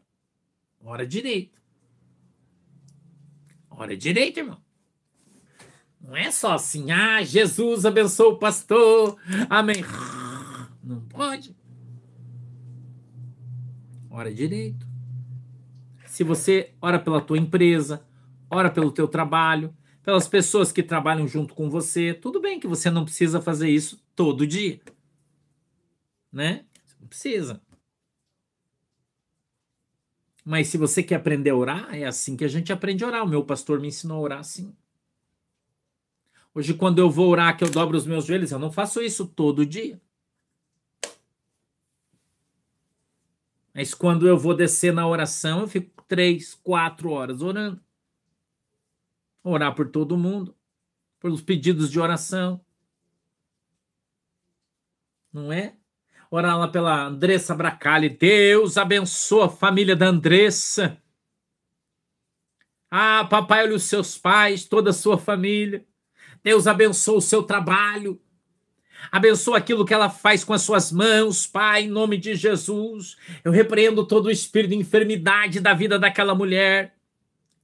[0.80, 1.62] Ora direito.
[3.77, 4.62] Ora direito, irmão.
[5.99, 9.17] Não é só assim, ah, Jesus abençoa o pastor,
[9.49, 9.83] amém.
[10.83, 11.55] Não pode.
[14.09, 14.86] Ora direito.
[16.05, 18.05] Se você ora pela tua empresa,
[18.49, 22.91] ora pelo teu trabalho, pelas pessoas que trabalham junto com você, tudo bem que você
[22.91, 24.81] não precisa fazer isso todo dia.
[26.31, 26.65] Né?
[26.83, 27.62] Você não precisa.
[30.43, 33.23] Mas se você quer aprender a orar, é assim que a gente aprende a orar.
[33.23, 34.75] O meu pastor me ensinou a orar assim.
[36.53, 39.25] Hoje, quando eu vou orar, que eu dobro os meus joelhos, eu não faço isso
[39.25, 39.99] todo dia.
[43.73, 47.82] Mas quando eu vou descer na oração, eu fico três, quatro horas orando.
[49.43, 50.56] Orar por todo mundo,
[51.19, 52.63] pelos pedidos de oração.
[55.32, 55.75] Não é?
[56.36, 58.10] Orar lá pela Andressa Bracali.
[58.10, 60.98] Deus abençoa a família da Andressa.
[62.89, 65.86] Ah, papai, olha os seus pais, toda a sua família.
[66.43, 68.19] Deus abençoa o seu trabalho.
[69.12, 73.15] Abençoa aquilo que ela faz com as suas mãos, Pai, em nome de Jesus.
[73.43, 76.92] Eu repreendo todo o espírito de enfermidade da vida daquela mulher.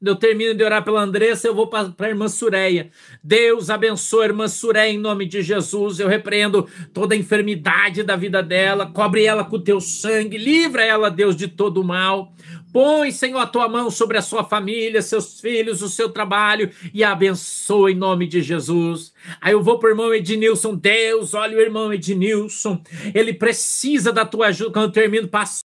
[0.02, 2.90] Eu termino de orar pela Andressa, eu vou para a irmã Sureia.
[3.22, 6.00] Deus abençoe a irmã Sureia em nome de Jesus.
[6.00, 10.86] Eu repreendo toda a enfermidade da vida dela, cobre ela com o teu sangue, livra
[10.86, 12.34] ela, Deus, de todo o mal.
[12.72, 17.04] Põe, Senhor, a tua mão sobre a sua família, seus filhos, o seu trabalho e
[17.04, 19.12] abençoa em nome de Jesus.
[19.42, 20.76] Aí eu vou para o irmão Ednilson.
[20.76, 22.82] Deus, olha o irmão Ednilson.
[23.14, 24.72] Ele precisa da tua ajuda.
[24.72, 25.69] Quando eu termino, pastor,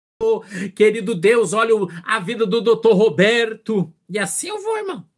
[0.75, 1.73] querido Deus, olha
[2.03, 3.93] a vida do doutor Roberto.
[4.09, 5.09] E assim eu vou, irmão.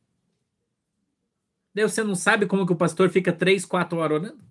[1.74, 4.44] Deus, você não sabe como que o pastor fica três, quatro horas orando?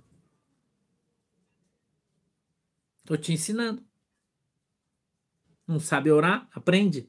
[3.01, 3.83] Estou te ensinando.
[5.67, 6.49] Não sabe orar?
[6.53, 7.09] Aprende.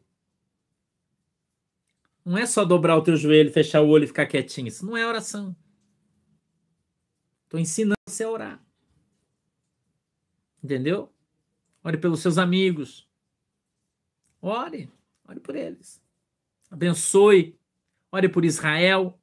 [2.23, 4.67] Não é só dobrar o teu joelho, fechar o olho e ficar quietinho.
[4.67, 5.55] Isso não é oração.
[7.43, 8.65] Estou ensinando você a orar.
[10.63, 11.13] Entendeu?
[11.83, 13.04] Ore pelos seus amigos.
[14.45, 14.91] Ore.
[15.27, 16.01] Ore por eles.
[16.69, 17.57] Abençoe.
[18.11, 19.19] Ore por Israel.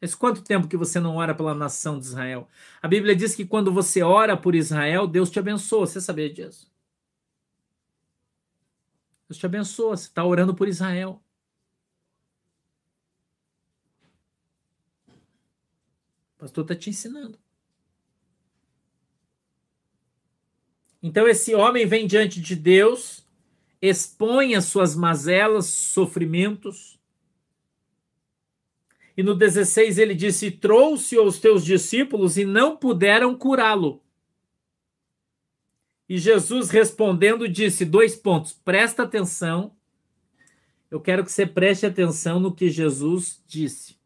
[0.00, 2.46] Mas quanto tempo que você não ora pela nação de Israel?
[2.80, 5.86] A Bíblia diz que quando você ora por Israel, Deus te abençoa.
[5.86, 6.70] Você sabia disso?
[9.28, 9.96] Deus te abençoa.
[9.96, 11.22] Você está orando por Israel.
[16.36, 17.38] O pastor está te ensinando.
[21.02, 23.27] Então esse homem vem diante de Deus,
[23.80, 26.98] expõe as suas mazelas, sofrimentos.
[29.16, 34.02] E no 16 ele disse: Trouxe os teus discípulos e não puderam curá-lo.
[36.08, 39.76] E Jesus respondendo disse: dois pontos, presta atenção.
[40.90, 43.98] Eu quero que você preste atenção no que Jesus disse.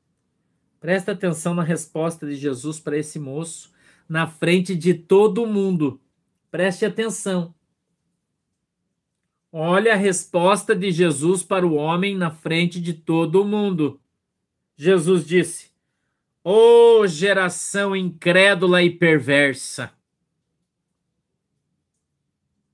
[0.80, 3.72] Presta atenção na resposta de Jesus para esse moço
[4.08, 5.98] na frente de todo mundo.
[6.50, 7.54] Preste atenção.
[9.54, 14.00] Olha a resposta de Jesus para o homem na frente de todo mundo.
[14.74, 15.70] Jesus disse:
[16.42, 19.92] Ô oh, geração incrédula e perversa.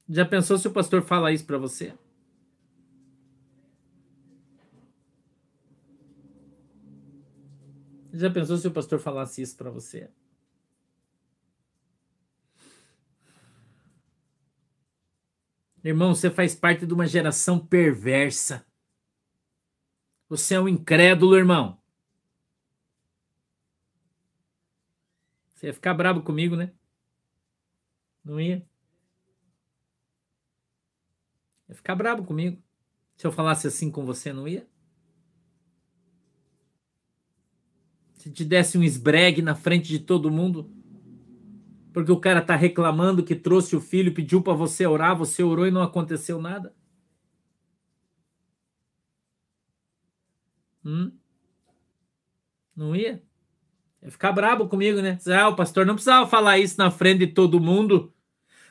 [0.09, 1.93] Já pensou se o pastor fala isso para você?
[8.13, 10.09] Já pensou se o pastor falasse isso para você?
[15.85, 18.67] Irmão, você faz parte de uma geração perversa.
[20.29, 21.81] Você é um incrédulo, irmão.
[25.55, 26.73] Você ia ficar bravo comigo, né?
[28.25, 28.65] Não ia?
[31.69, 32.63] Ia ficar bravo comigo.
[33.17, 34.69] Se eu falasse assim com você, não ia?
[38.15, 40.71] Se te desse um esbregue na frente de todo mundo,
[41.99, 45.67] porque o cara tá reclamando que trouxe o filho, pediu para você orar, você orou
[45.67, 46.73] e não aconteceu nada?
[50.85, 51.11] Hum?
[52.77, 53.21] Não ia?
[54.01, 55.19] Ia ficar brabo comigo, né?
[55.27, 58.15] Ah, o pastor não precisava falar isso na frente de todo mundo,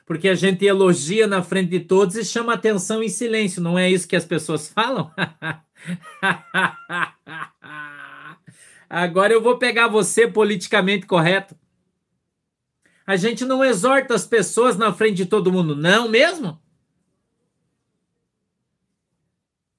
[0.06, 3.62] porque a gente elogia na frente de todos e chama atenção em silêncio.
[3.62, 5.12] Não é isso que as pessoas falam?
[8.90, 11.58] Agora eu vou pegar você politicamente correto.
[13.08, 16.62] A gente não exorta as pessoas na frente de todo mundo, não mesmo?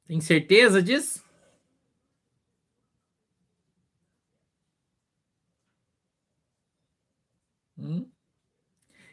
[0.06, 1.22] Tem certeza disso?
[7.76, 8.10] Hum?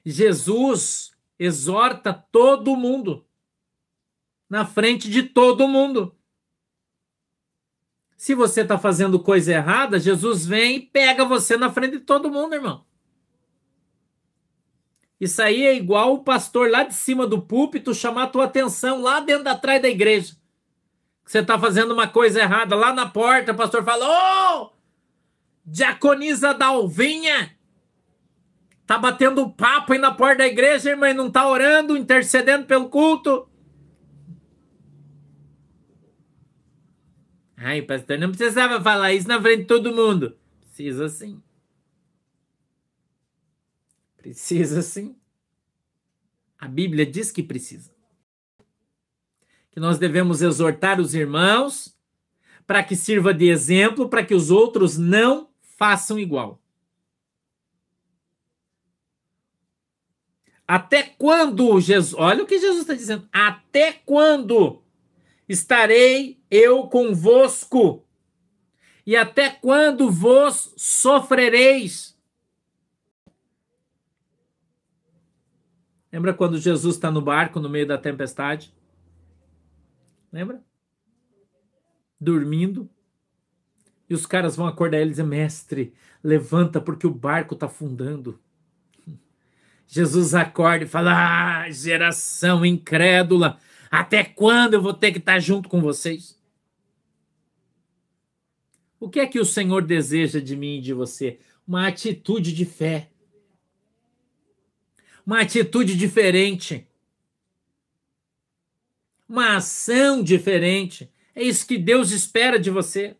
[0.05, 3.27] Jesus exorta todo mundo
[4.49, 6.17] na frente de todo mundo.
[8.15, 12.31] Se você está fazendo coisa errada, Jesus vem e pega você na frente de todo
[12.31, 12.85] mundo, irmão.
[15.19, 19.01] Isso aí é igual o pastor lá de cima do púlpito chamar a tua atenção
[19.01, 20.35] lá dentro da trás da igreja.
[21.25, 24.71] Você está fazendo uma coisa errada lá na porta, o pastor fala: Ô!
[25.65, 27.55] Diaconisa Dalvinha!
[28.85, 32.87] Tá batendo papo aí na porta da igreja, irmã, e não tá orando, intercedendo pelo
[32.87, 33.49] culto.
[37.57, 40.37] Ai, pastor, não precisava falar isso na frente de todo mundo.
[40.61, 41.41] Precisa sim.
[44.25, 45.15] Precisa sim.
[46.57, 47.93] A Bíblia diz que precisa.
[49.69, 51.95] Que nós devemos exortar os irmãos
[52.65, 56.59] para que sirva de exemplo para que os outros não façam igual.
[60.67, 62.19] Até quando Jesus.
[62.19, 63.29] Olha o que Jesus está dizendo.
[63.31, 64.81] Até quando
[65.47, 68.03] estarei eu convosco?
[69.05, 72.14] E até quando vos sofrereis?
[76.15, 78.73] Lembra quando Jesus está no barco no meio da tempestade?
[80.31, 80.63] Lembra?
[82.17, 82.89] Dormindo.
[84.09, 85.93] E os caras vão acordar ele e dizer: Mestre,
[86.23, 88.39] levanta porque o barco está afundando.
[89.85, 91.11] Jesus acorda e fala:
[91.63, 93.59] Ah, geração incrédula,
[93.91, 96.41] até quando eu vou ter que estar junto com vocês?
[98.97, 101.39] O que é que o Senhor deseja de mim e de você?
[101.67, 103.09] Uma atitude de fé.
[105.25, 106.87] Uma atitude diferente.
[109.27, 111.11] Uma ação diferente.
[111.33, 113.15] É isso que Deus espera de você.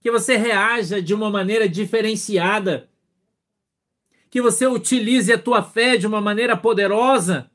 [0.00, 2.90] Que você reaja de uma maneira diferenciada
[4.36, 7.50] que você utilize a tua fé de uma maneira poderosa,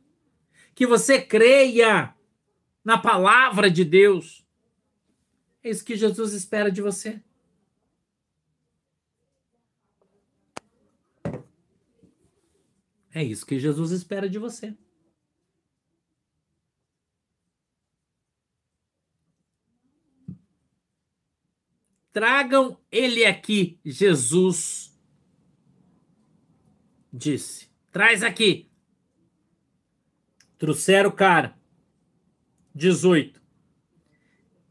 [0.73, 2.11] que você creia
[2.83, 4.43] na palavra de Deus.
[5.63, 7.21] É isso que Jesus espera de você.
[13.13, 14.75] É isso que Jesus espera de você.
[22.11, 24.97] Tragam ele aqui, Jesus
[27.11, 28.69] disse: Traz aqui.
[30.57, 31.57] Trouxeram o cara.
[32.73, 33.41] 18.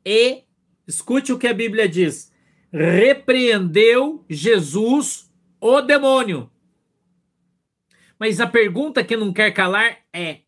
[0.05, 0.45] E,
[0.86, 2.32] escute o que a Bíblia diz:
[2.72, 5.30] repreendeu Jesus
[5.61, 6.51] o demônio.
[8.20, 10.42] Mas a pergunta que não quer calar é: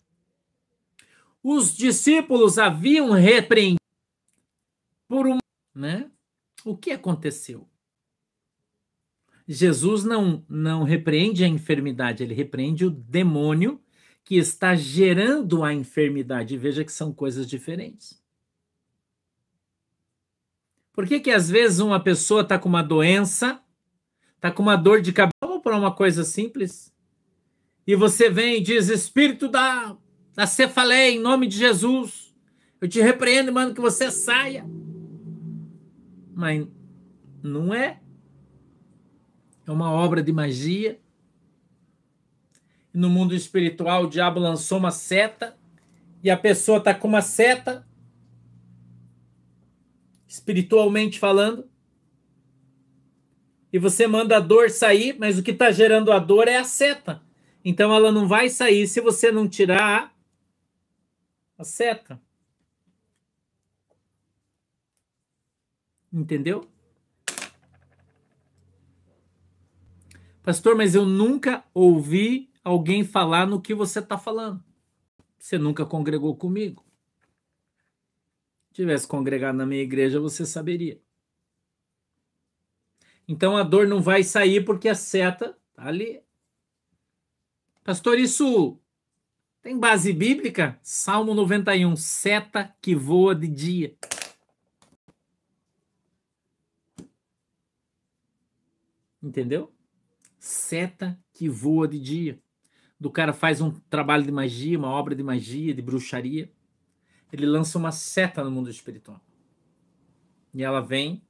[1.43, 3.81] os discípulos haviam repreendido
[5.09, 5.39] por um.
[5.75, 6.11] Né?
[6.67, 7.67] O que aconteceu?
[9.49, 13.81] Jesus não, não repreende a enfermidade, ele repreende o demônio
[14.23, 16.59] que está gerando a enfermidade.
[16.59, 18.23] Veja que são coisas diferentes.
[20.93, 23.63] Por que, que às vezes uma pessoa está com uma doença,
[24.37, 26.92] está com uma dor de cabeça, vamos para uma coisa simples,
[27.87, 29.97] e você vem e diz: Espírito da,
[30.35, 32.35] da cefaleia, em nome de Jesus,
[32.81, 34.65] eu te repreendo, mano, que você saia.
[36.35, 36.67] Mas
[37.43, 38.03] não é
[39.67, 41.01] é uma obra de magia.
[42.93, 45.57] No mundo espiritual, o diabo lançou uma seta
[46.23, 47.87] e a pessoa está com uma seta,
[50.29, 51.69] espiritualmente falando,
[53.73, 56.65] e você manda a dor sair, mas o que está gerando a dor é a
[56.65, 57.23] seta.
[57.65, 60.15] Então ela não vai sair se você não tirar
[61.57, 62.21] a seta.
[66.13, 66.69] Entendeu?
[70.43, 74.63] Pastor, mas eu nunca ouvi alguém falar no que você está falando.
[75.39, 76.85] Você nunca congregou comigo.
[78.69, 81.01] Se tivesse congregado na minha igreja, você saberia.
[83.27, 86.22] Então a dor não vai sair porque a seta está ali.
[87.85, 88.79] Pastor, isso
[89.61, 90.79] tem base bíblica?
[90.83, 93.97] Salmo 91, seta que voa de dia.
[99.23, 99.73] Entendeu?
[100.43, 102.43] seta que voa de dia.
[102.99, 106.51] Do cara faz um trabalho de magia, uma obra de magia, de bruxaria.
[107.33, 109.21] Ele lança uma seta no mundo espiritual.
[110.53, 111.23] E ela vem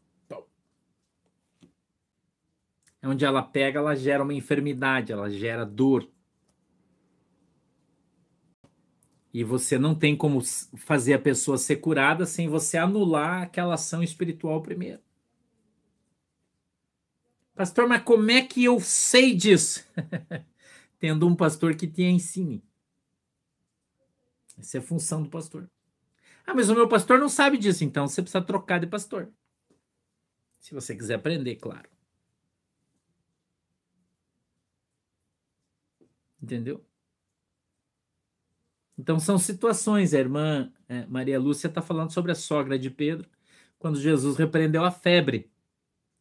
[3.01, 6.09] É onde ela pega, ela gera uma enfermidade, ela gera dor.
[9.33, 10.43] E você não tem como
[10.77, 15.01] fazer a pessoa ser curada sem você anular aquela ação espiritual primeiro.
[17.55, 19.87] Pastor, mas como é que eu sei disso?
[20.99, 22.63] Tendo um pastor que te ensine.
[24.59, 25.71] Essa é a função do pastor.
[26.47, 29.33] Ah, mas o meu pastor não sabe disso, então você precisa trocar de pastor.
[30.61, 31.89] Se você quiser aprender, claro.
[36.41, 36.85] Entendeu?
[39.03, 40.15] Então são situações.
[40.15, 43.29] A irmã é, Maria Lúcia está falando sobre a sogra de Pedro,
[43.77, 45.51] quando Jesus repreendeu a febre,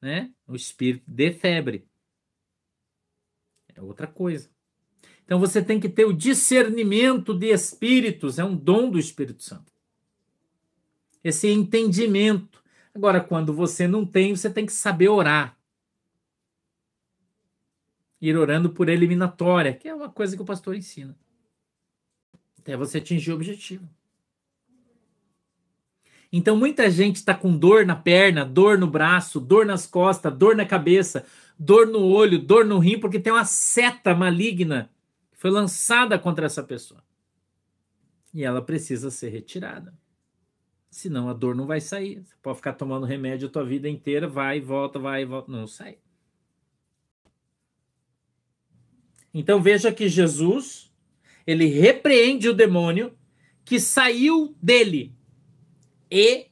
[0.02, 0.32] né?
[0.48, 1.88] O espírito de febre.
[3.76, 4.50] É outra coisa.
[5.24, 9.72] Então você tem que ter o discernimento de espíritos, é um dom do Espírito Santo.
[11.24, 12.64] Esse entendimento.
[12.96, 15.56] Agora, quando você não tem, você tem que saber orar.
[18.20, 21.16] Ir orando por eliminatória, que é uma coisa que o pastor ensina.
[22.62, 23.90] Até você atingir o objetivo.
[26.32, 30.56] Então, muita gente está com dor na perna, dor no braço, dor nas costas, dor
[30.56, 31.26] na cabeça,
[31.60, 34.90] dor no olho, dor no rim, porque tem uma seta maligna
[35.32, 37.04] que foi lançada contra essa pessoa.
[38.34, 39.94] E ela precisa ser retirada.
[40.90, 42.24] Senão a dor não vai sair.
[42.24, 45.52] Você pode ficar tomando remédio a tua vida inteira, vai e volta, vai e volta,
[45.52, 45.98] não sai.
[49.34, 50.91] Então veja que Jesus
[51.46, 53.14] ele repreende o demônio
[53.66, 55.14] que saiu dele.
[56.10, 56.48] E,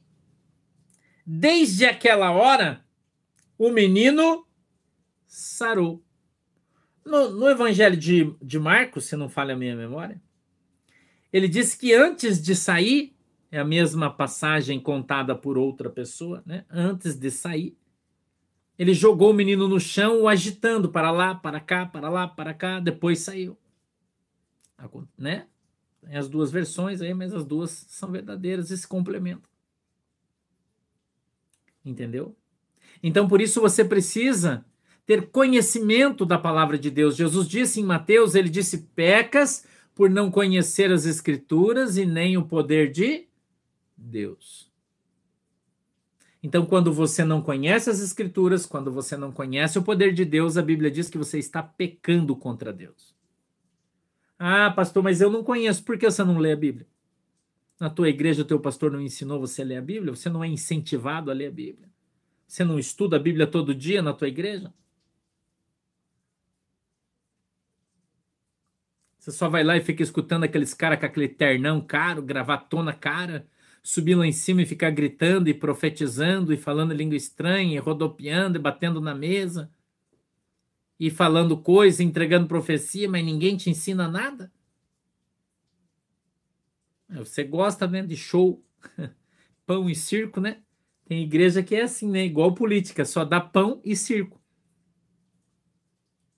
[1.26, 2.84] desde aquela hora,
[3.58, 4.46] o menino
[5.26, 6.02] sarou.
[7.04, 10.20] No, no Evangelho de, de Marcos, se não falha a minha memória,
[11.32, 13.14] ele diz que antes de sair,
[13.50, 16.64] é a mesma passagem contada por outra pessoa, né?
[16.70, 17.76] Antes de sair,
[18.78, 22.54] ele jogou o menino no chão, o agitando para lá, para cá, para lá, para
[22.54, 23.58] cá, depois saiu
[25.16, 25.46] né?
[26.00, 29.48] Tem as duas versões aí, mas as duas são verdadeiras e se complementam.
[31.84, 32.36] Entendeu?
[33.02, 34.64] Então, por isso você precisa
[35.06, 37.16] ter conhecimento da palavra de Deus.
[37.16, 42.46] Jesus disse em Mateus, ele disse: "Pecas por não conhecer as escrituras e nem o
[42.46, 43.28] poder de
[43.96, 44.70] Deus".
[46.42, 50.56] Então, quando você não conhece as escrituras, quando você não conhece o poder de Deus,
[50.56, 53.09] a Bíblia diz que você está pecando contra Deus.
[54.42, 55.84] Ah, pastor, mas eu não conheço.
[55.84, 56.86] Por que você não lê a Bíblia?
[57.78, 60.16] Na tua igreja, o teu pastor não ensinou você a ler a Bíblia?
[60.16, 61.90] Você não é incentivado a ler a Bíblia?
[62.46, 64.72] Você não estuda a Bíblia todo dia na tua igreja?
[69.18, 73.46] Você só vai lá e fica escutando aqueles caras com aquele ternão caro, gravatona cara,
[73.82, 78.56] subir lá em cima e ficar gritando e profetizando e falando língua estranha, e rodopiando
[78.58, 79.70] e batendo na mesa
[81.00, 84.52] e falando coisa, entregando profecia, mas ninguém te ensina nada?
[87.08, 88.62] Você gosta né, de show,
[89.66, 90.62] pão e circo, né?
[91.06, 92.26] Tem igreja que é assim, né?
[92.26, 94.38] Igual política, só dá pão e circo.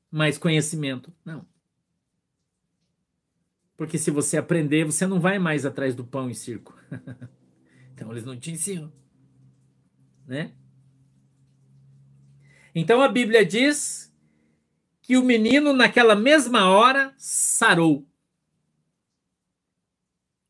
[0.09, 1.13] Mais conhecimento.
[1.25, 1.45] Não.
[3.77, 6.79] Porque se você aprender, você não vai mais atrás do pão e circo.
[7.93, 8.93] então eles não te ensinam.
[10.25, 10.53] Né?
[12.73, 14.12] Então a Bíblia diz
[15.03, 18.07] que o menino, naquela mesma hora, sarou.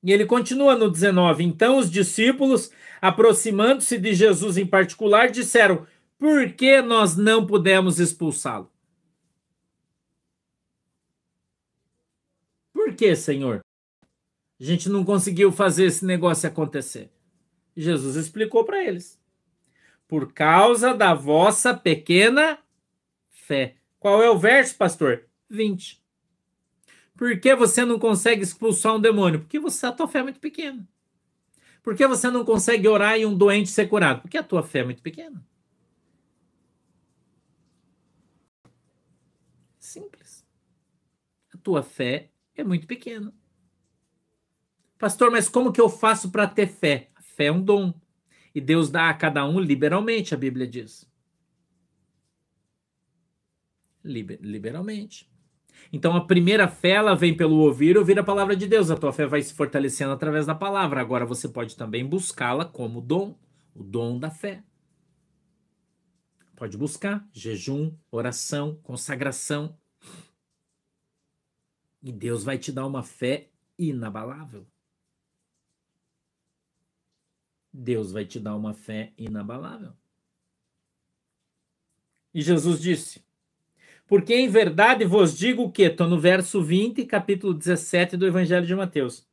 [0.03, 5.87] E ele continua no 19: Então os discípulos, aproximando-se de Jesus em particular, disseram:
[6.19, 8.71] Por que nós não pudemos expulsá-lo?
[12.73, 13.61] Por que, Senhor?
[14.61, 17.11] A gente não conseguiu fazer esse negócio acontecer.
[17.77, 19.19] Jesus explicou para eles:
[20.07, 22.59] Por causa da vossa pequena
[23.31, 23.77] fé.
[24.03, 25.29] Qual é o verso, pastor?
[25.49, 26.03] 20.
[27.17, 29.39] Por que você não consegue expulsar um demônio?
[29.39, 30.85] Porque você, a tua fé é muito pequena.
[31.85, 34.23] Por que você não consegue orar e um doente ser curado?
[34.23, 35.41] Porque a tua fé é muito pequena.
[39.79, 40.45] Simples.
[41.55, 43.33] A tua fé é muito pequena.
[44.99, 47.09] Pastor, mas como que eu faço para ter fé?
[47.15, 47.95] A fé é um dom.
[48.53, 51.12] E Deus dá a cada um liberalmente, a Bíblia diz
[54.05, 55.31] liberalmente.
[55.93, 58.91] Então a primeira fé ela vem pelo ouvir, ouvir a palavra de Deus.
[58.91, 61.01] A tua fé vai se fortalecendo através da palavra.
[61.01, 63.39] Agora você pode também buscá-la como dom,
[63.75, 64.63] o dom da fé.
[66.57, 69.77] Pode buscar jejum, oração, consagração.
[72.03, 74.67] E Deus vai te dar uma fé inabalável.
[77.73, 79.95] Deus vai te dar uma fé inabalável.
[82.35, 83.25] E Jesus disse:
[84.13, 88.75] Porque em verdade vos digo que, estou no verso 20, capítulo 17 do Evangelho de
[88.75, 89.27] Mateus.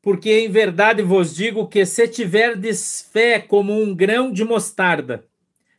[0.00, 5.28] Porque em verdade vos digo que se tiverdes fé como um grão de mostarda,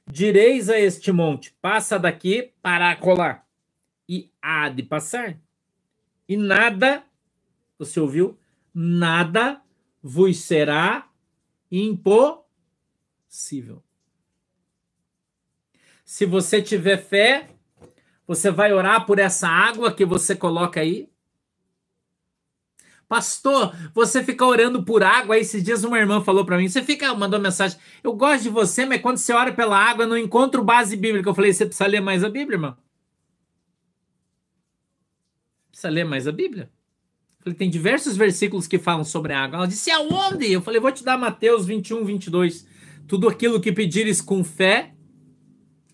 [0.05, 3.43] direis a este monte: passa daqui para colar,
[4.07, 5.35] e há de passar.
[6.27, 7.03] E nada,
[7.79, 8.37] você ouviu?
[8.71, 9.59] Nada
[9.99, 11.09] vos será
[11.71, 12.43] impossível.
[16.09, 17.47] Se você tiver fé,
[18.25, 21.07] você vai orar por essa água que você coloca aí.
[23.07, 25.37] Pastor, você fica orando por água.
[25.37, 28.87] Esses dias uma irmã falou para mim, você fica, mandou mensagem, eu gosto de você,
[28.87, 31.29] mas quando você ora pela água, eu não encontro base bíblica.
[31.29, 32.75] Eu falei, você precisa ler mais a Bíblia, irmão.
[35.69, 36.71] Precisa ler mais a Bíblia.
[37.37, 39.57] Eu falei, tem diversos versículos que falam sobre a água.
[39.57, 40.51] Ela disse, aonde?
[40.51, 42.65] Eu falei, vou te dar Mateus 21, 22.
[43.07, 44.95] Tudo aquilo que pedires com fé,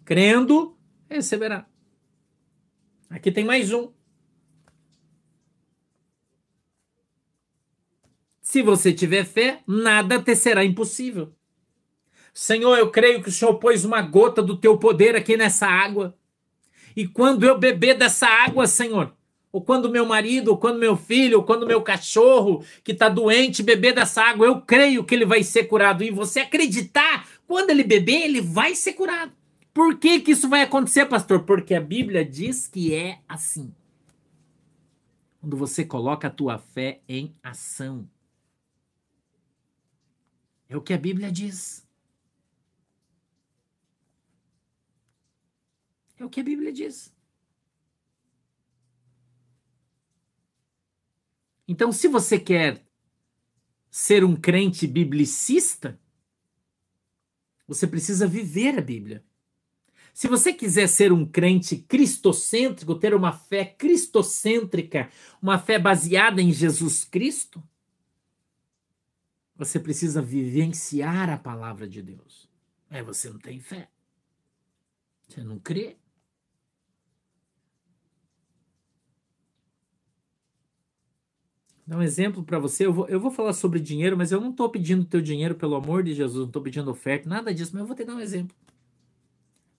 [0.05, 0.77] crendo,
[1.09, 1.65] receberá.
[3.09, 3.91] Aqui tem mais um.
[8.39, 11.33] Se você tiver fé, nada te será impossível.
[12.33, 16.15] Senhor, eu creio que o Senhor pôs uma gota do teu poder aqui nessa água.
[16.95, 19.13] E quando eu beber dessa água, Senhor,
[19.51, 23.63] ou quando meu marido, ou quando meu filho, ou quando meu cachorro que está doente
[23.63, 26.03] beber dessa água, eu creio que ele vai ser curado.
[26.03, 29.31] E você acreditar, quando ele beber, ele vai ser curado.
[29.75, 31.43] Por que, que isso vai acontecer, pastor?
[31.43, 33.75] Porque a Bíblia diz que é assim.
[35.41, 38.09] Quando você coloca a tua fé em ação.
[40.69, 41.85] É o que a Bíblia diz.
[46.17, 47.13] É o que a Bíblia diz.
[51.67, 52.81] Então, se você quer
[53.91, 55.99] ser um crente biblicista,
[57.67, 59.21] você precisa viver a Bíblia.
[60.15, 65.09] Se você quiser ser um crente cristocêntrico, ter uma fé cristocêntrica,
[65.41, 67.61] uma fé baseada em Jesus Cristo,
[69.57, 72.49] você precisa vivenciar a palavra de Deus.
[72.89, 73.89] É, você não tem fé.
[75.27, 75.97] Você não crê.
[81.85, 82.85] Dá um exemplo para você.
[82.85, 85.75] Eu vou, eu vou falar sobre dinheiro, mas eu não estou pedindo teu dinheiro, pelo
[85.75, 86.39] amor de Jesus.
[86.39, 87.71] Não estou pedindo oferta, nada disso.
[87.73, 88.55] Mas eu vou te dar um exemplo.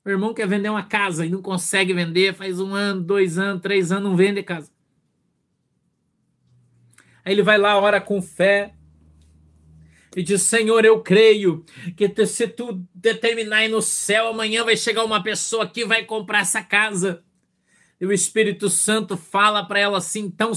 [0.06, 3.60] O irmão quer vender uma casa e não consegue vender, faz um ano, dois anos,
[3.60, 4.70] três anos, não vende casa.
[7.24, 8.72] Aí ele vai lá, ora com fé
[10.14, 11.64] e diz: Senhor, eu creio
[11.96, 16.62] que se tu determinar no céu, amanhã vai chegar uma pessoa aqui vai comprar essa
[16.62, 17.24] casa.
[18.00, 20.52] E o Espírito Santo fala para ela assim: então,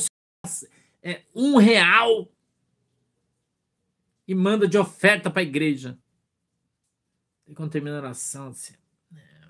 [1.02, 2.32] é um real
[4.28, 5.98] e manda de oferta para a igreja.
[7.48, 8.76] E quando termina a oração, assim,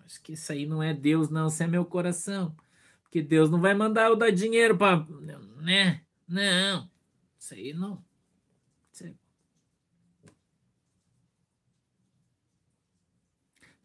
[0.09, 1.49] Acho que isso aí não é Deus, não.
[1.49, 2.55] Isso é meu coração.
[3.03, 5.05] Porque Deus não vai mandar eu dar dinheiro para.
[5.61, 6.01] Né?
[6.27, 6.89] Não.
[7.37, 8.03] Isso aí não.
[8.91, 9.15] Isso aí...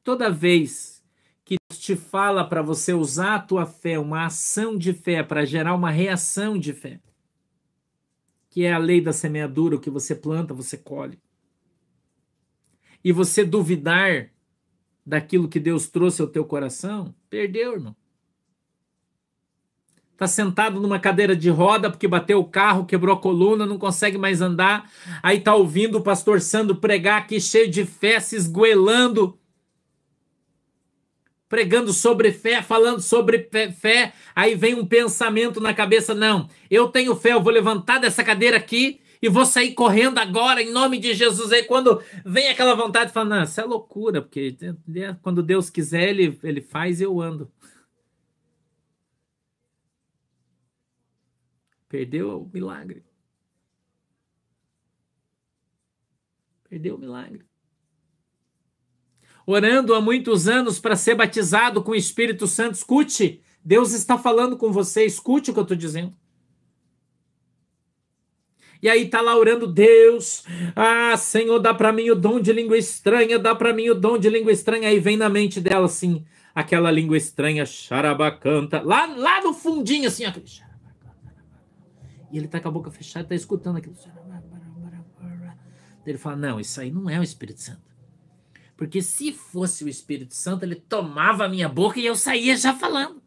[0.03, 1.05] Toda vez
[1.45, 5.45] que Deus te fala para você usar a tua fé, uma ação de fé, para
[5.45, 7.03] gerar uma reação de fé,
[8.49, 11.21] que é a lei da semeadura, o que você planta, você colhe.
[13.05, 14.33] E você duvidar
[15.05, 17.95] daquilo que Deus trouxe ao teu coração, perdeu, irmão.
[20.13, 24.17] Está sentado numa cadeira de roda porque bateu o carro, quebrou a coluna, não consegue
[24.17, 24.89] mais andar.
[25.21, 29.37] Aí tá ouvindo o pastor Sandro pregar aqui cheio de fé, se esgoelando,
[31.49, 34.13] pregando sobre fé, falando sobre fé.
[34.37, 38.57] Aí vem um pensamento na cabeça: não, eu tenho fé, eu vou levantar dessa cadeira
[38.57, 41.51] aqui e vou sair correndo agora em nome de Jesus.
[41.51, 44.55] Aí quando vem aquela vontade, fala, não, isso é loucura, porque
[44.87, 47.51] né, quando Deus quiser, ele, ele faz e eu ando.
[51.89, 53.03] Perdeu o milagre.
[56.69, 57.47] Perdeu o milagre.
[59.47, 63.43] Orando há muitos anos para ser batizado com o Espírito Santo, escute.
[63.65, 66.15] Deus está falando com você, escute o que eu estou dizendo.
[68.85, 70.45] E aí tá lá orando, Deus,
[70.77, 74.19] ah, Senhor, dá para mim o dom de língua estranha, dá para mim o dom
[74.19, 74.91] de língua estranha.
[74.91, 76.23] Aí vem na mente dela assim,
[76.55, 80.45] aquela língua estranha, charabacanta, lá, lá no fundinho assim, aquele
[82.31, 83.97] E ele tá com a boca fechada, tá escutando aquilo.
[86.05, 87.91] Ele fala: "Não, isso aí não é o Espírito Santo.
[88.77, 92.75] Porque se fosse o Espírito Santo, ele tomava a minha boca e eu saía já
[92.75, 93.23] falando.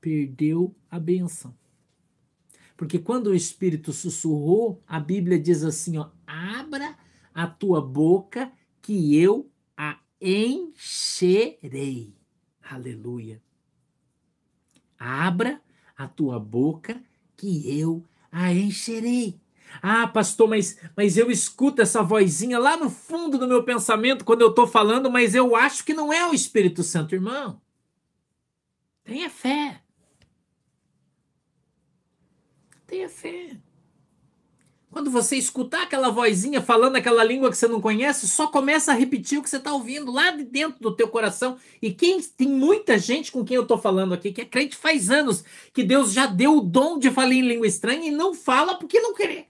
[0.00, 1.54] Perdeu a benção.
[2.80, 6.96] Porque quando o Espírito sussurrou, a Bíblia diz assim: ó, abra
[7.34, 8.50] a tua boca
[8.80, 12.14] que eu a encherei.
[12.62, 13.42] Aleluia.
[14.98, 15.60] Abra
[15.94, 16.98] a tua boca
[17.36, 18.02] que eu
[18.32, 19.38] a encherei.
[19.82, 24.40] Ah, pastor, mas, mas eu escuto essa vozinha lá no fundo do meu pensamento quando
[24.40, 27.60] eu estou falando, mas eu acho que não é o Espírito Santo, irmão.
[29.04, 29.82] Tenha fé.
[32.90, 33.56] Tenha fé.
[34.90, 38.96] Quando você escutar aquela vozinha falando aquela língua que você não conhece, só começa a
[38.96, 41.56] repetir o que você está ouvindo lá de dentro do teu coração.
[41.80, 45.08] E quem tem muita gente com quem eu estou falando aqui, que é crente faz
[45.08, 48.76] anos, que Deus já deu o dom de falar em língua estranha e não fala
[48.76, 49.48] porque não quer.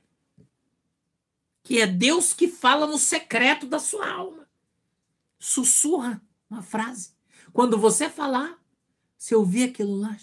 [1.63, 4.47] Que é Deus que fala no secreto da sua alma.
[5.39, 6.21] Sussurra
[6.51, 7.13] uma frase.
[7.55, 8.63] Quando você falar,
[9.17, 10.15] você ouvir aquilo lá,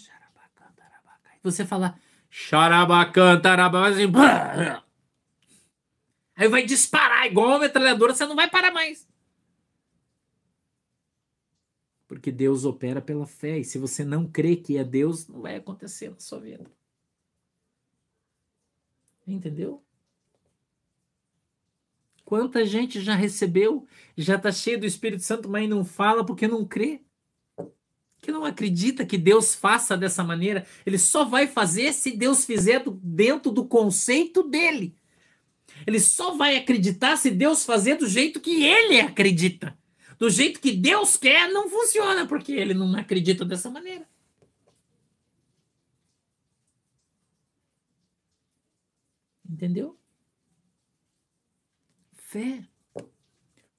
[1.42, 1.98] você falar,
[2.30, 4.82] xarabacantarabaca, assim,
[6.36, 9.08] Aí vai disparar igual uma metralhadora, você não vai parar mais.
[12.06, 13.58] Porque Deus opera pela fé.
[13.58, 16.64] E se você não crê que é Deus, não vai acontecer na sua vida.
[19.26, 19.84] Entendeu?
[22.24, 26.64] Quanta gente já recebeu, já está cheio do Espírito Santo, mas não fala porque não
[26.64, 27.02] crê.
[28.20, 30.66] Que não acredita que Deus faça dessa maneira.
[30.84, 34.96] Ele só vai fazer se Deus fizer dentro do conceito dele.
[35.86, 39.78] Ele só vai acreditar se Deus fazer do jeito que ele acredita.
[40.18, 44.06] Do jeito que Deus quer, não funciona, porque ele não acredita dessa maneira.
[49.48, 49.98] Entendeu?
[52.12, 52.68] Fé.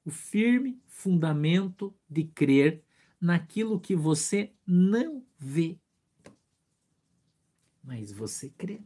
[0.06, 2.84] O firme fundamento de crer
[3.20, 5.80] naquilo que você não vê.
[7.84, 8.82] Mas você crê.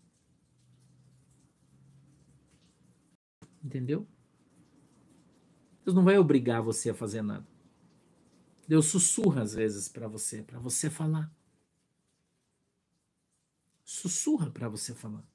[3.63, 4.07] Entendeu?
[5.86, 7.45] Deus não vai obrigar você a fazer nada.
[8.67, 11.31] Deus sussurra às vezes para você, para você falar.
[13.84, 15.25] Sussurra para você falar.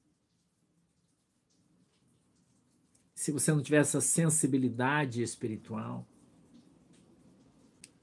[3.14, 6.06] Se você não tiver essa sensibilidade espiritual,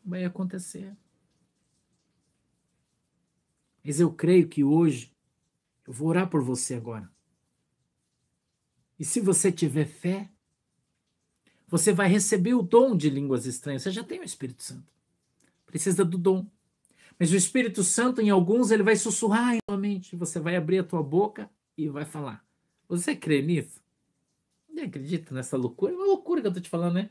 [0.05, 0.95] vai acontecer.
[3.83, 5.15] Mas eu creio que hoje
[5.85, 7.09] eu vou orar por você agora.
[8.99, 10.29] E se você tiver fé,
[11.67, 13.83] você vai receber o dom de línguas estranhas.
[13.83, 14.91] Você já tem o Espírito Santo.
[15.65, 16.47] Precisa do dom.
[17.19, 20.15] Mas o Espírito Santo, em alguns, ele vai sussurrar em sua mente.
[20.15, 22.45] Você vai abrir a tua boca e vai falar.
[22.87, 23.81] Você crê nisso?
[24.69, 25.93] Não acredita nessa loucura?
[25.93, 27.09] É uma loucura que eu tô te falando, né?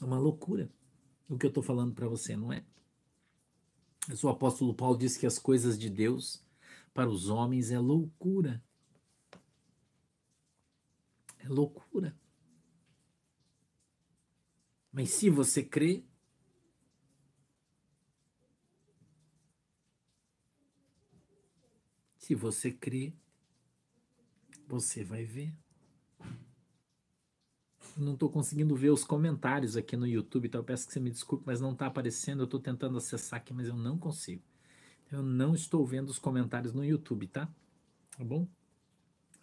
[0.00, 0.70] É uma loucura
[1.28, 2.64] o que eu tô falando para você, não é?
[4.22, 6.42] O apóstolo Paulo disse que as coisas de Deus
[6.94, 8.64] para os homens é loucura.
[11.38, 12.16] É loucura.
[14.90, 16.02] Mas se você crê,
[22.16, 23.12] se você crê,
[24.66, 25.54] você vai ver.
[27.98, 31.10] Não estou conseguindo ver os comentários aqui no YouTube, então eu peço que você me
[31.10, 32.40] desculpe, mas não está aparecendo.
[32.40, 34.42] Eu estou tentando acessar aqui, mas eu não consigo.
[35.10, 37.48] Eu não estou vendo os comentários no YouTube, tá?
[38.16, 38.46] Tá bom?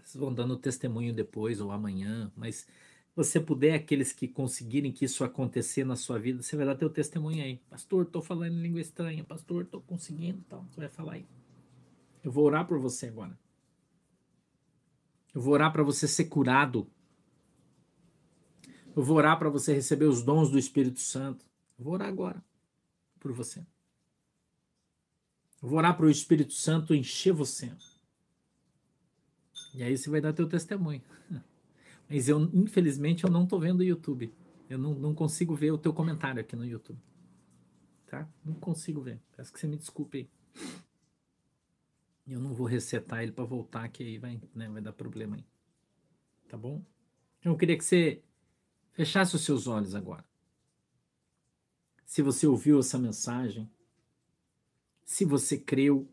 [0.02, 2.68] Vocês vão dando testemunho depois ou amanhã, mas se
[3.16, 6.90] você puder, aqueles que conseguirem que isso acontecer na sua vida, você vai dar teu
[6.90, 7.58] testemunho aí.
[7.70, 9.24] Pastor, estou falando em língua estranha.
[9.24, 10.66] Pastor, estou conseguindo, tal.
[10.70, 11.26] Você vai falar aí.
[12.24, 13.38] Eu vou orar por você agora.
[15.34, 16.88] Eu vou orar para você ser curado.
[18.96, 21.46] Eu vou orar para você receber os dons do Espírito Santo.
[21.78, 22.42] Eu vou orar agora
[23.20, 23.60] por você.
[25.62, 27.74] Eu vou orar para o Espírito Santo encher você.
[29.74, 31.02] E aí você vai dar teu testemunho.
[32.08, 34.34] Mas eu, infelizmente, eu não estou vendo o YouTube.
[34.70, 37.00] Eu não, não consigo ver o teu comentário aqui no YouTube.
[38.08, 38.30] Tá?
[38.46, 39.20] Não consigo ver.
[39.36, 40.30] Peço que você me desculpe aí.
[42.28, 45.46] Eu não vou resetar ele para voltar, que aí vai, né, vai dar problema aí.
[46.48, 46.82] Tá bom?
[47.40, 48.24] Então eu queria que você
[48.96, 50.26] fechasse os seus olhos agora.
[52.06, 53.70] Se você ouviu essa mensagem,
[55.04, 56.08] se você creu.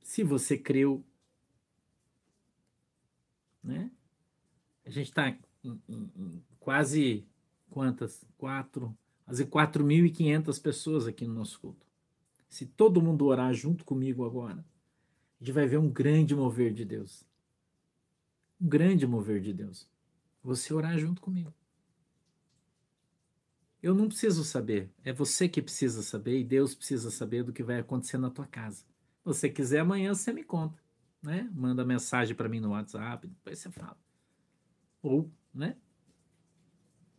[0.00, 1.04] Se você creu.
[3.62, 3.90] Né?
[4.84, 5.36] A gente está
[6.60, 7.26] quase
[7.68, 8.24] quantas?
[8.38, 11.84] Quatro, quase 4.500 pessoas aqui no nosso culto.
[12.48, 14.64] Se todo mundo orar junto comigo agora,
[15.40, 17.26] a gente vai ver um grande mover de Deus.
[18.60, 19.95] Um grande mover de Deus.
[20.46, 21.52] Você orar junto comigo.
[23.82, 27.64] Eu não preciso saber, é você que precisa saber e Deus precisa saber do que
[27.64, 28.76] vai acontecer na tua casa.
[28.76, 30.80] Se você quiser, amanhã você me conta.
[31.20, 31.50] né?
[31.52, 33.98] Manda mensagem para mim no WhatsApp, depois você fala.
[35.02, 35.76] Ou, né?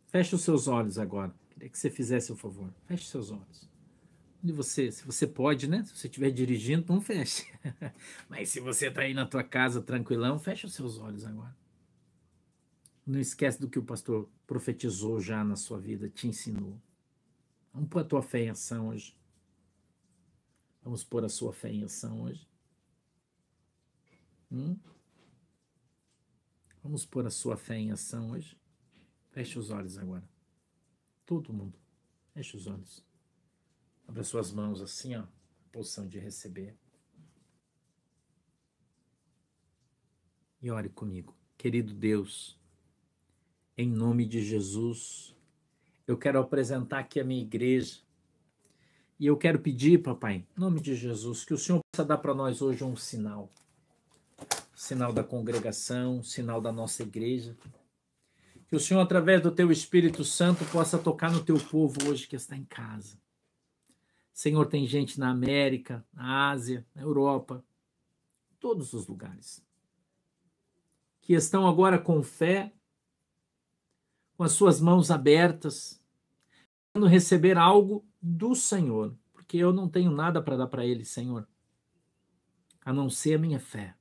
[0.06, 1.34] Feche os seus olhos agora.
[1.50, 2.72] Queria que você fizesse o um favor.
[2.86, 3.68] Feche os seus olhos.
[4.42, 5.84] Onde você, se você pode, né?
[5.84, 7.46] Se você estiver dirigindo, não feche.
[8.26, 11.57] Mas se você está aí na tua casa tranquilão, feche os seus olhos agora.
[13.08, 16.78] Não esquece do que o pastor profetizou já na sua vida, te ensinou.
[17.72, 19.16] Vamos pôr a tua fé em ação hoje.
[20.82, 22.46] Vamos pôr a sua fé em ação hoje.
[24.52, 24.78] Hum?
[26.82, 28.60] Vamos pôr a sua fé em ação hoje.
[29.30, 30.28] Feche os olhos agora.
[31.24, 31.78] Todo mundo.
[32.34, 33.02] Feche os olhos.
[34.06, 35.26] Abra suas mãos assim, ó.
[35.72, 36.76] Posição de receber.
[40.60, 41.34] E ore comigo.
[41.56, 42.58] Querido Deus,
[43.78, 45.36] em nome de Jesus,
[46.04, 48.00] eu quero apresentar aqui a minha igreja.
[49.20, 52.34] E eu quero pedir, papai, em nome de Jesus, que o Senhor possa dar para
[52.34, 53.48] nós hoje um sinal.
[54.74, 57.56] Sinal da congregação, sinal da nossa igreja.
[58.66, 62.36] Que o Senhor, através do teu Espírito Santo, possa tocar no teu povo hoje que
[62.36, 63.16] está em casa.
[64.34, 67.64] Senhor, tem gente na América, na Ásia, na Europa,
[68.58, 69.64] todos os lugares,
[71.20, 72.72] que estão agora com fé,
[74.38, 76.00] com as suas mãos abertas,
[76.92, 81.46] querendo receber algo do Senhor, porque eu não tenho nada para dar para eles, Senhor,
[82.84, 83.96] a não ser a minha fé.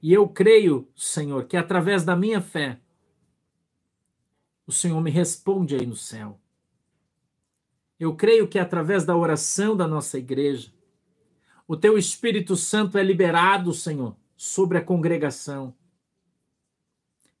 [0.00, 2.80] E eu creio, Senhor, que através da minha fé,
[4.68, 6.40] o Senhor me responde aí no céu.
[7.98, 10.72] Eu creio que através da oração da nossa igreja,
[11.66, 15.74] o teu Espírito Santo é liberado, Senhor, sobre a congregação.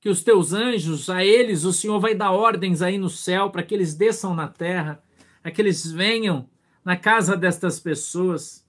[0.02, 3.62] Que os teus anjos, a eles, o Senhor vai dar ordens aí no céu para
[3.62, 5.00] que eles desçam na terra,
[5.40, 6.50] para que eles venham
[6.84, 8.66] na casa destas pessoas,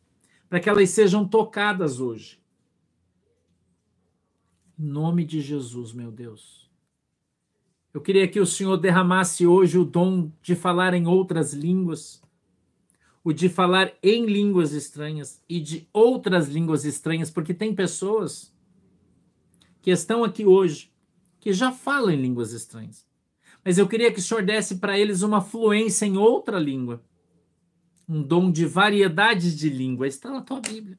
[0.47, 2.39] para que elas sejam tocadas hoje.
[4.77, 6.69] Em nome de Jesus, meu Deus.
[7.91, 12.21] Eu queria que o Senhor derramasse hoje o dom de falar em outras línguas,
[13.23, 18.53] o de falar em línguas estranhas e de outras línguas estranhas, porque tem pessoas
[19.81, 20.92] que estão aqui hoje
[21.43, 23.05] que já falam em línguas estranhas.
[23.65, 27.03] Mas eu queria que o Senhor desse para eles uma fluência em outra língua,
[28.07, 30.07] um dom de variedades de língua.
[30.07, 30.97] Está na tua Bíblia.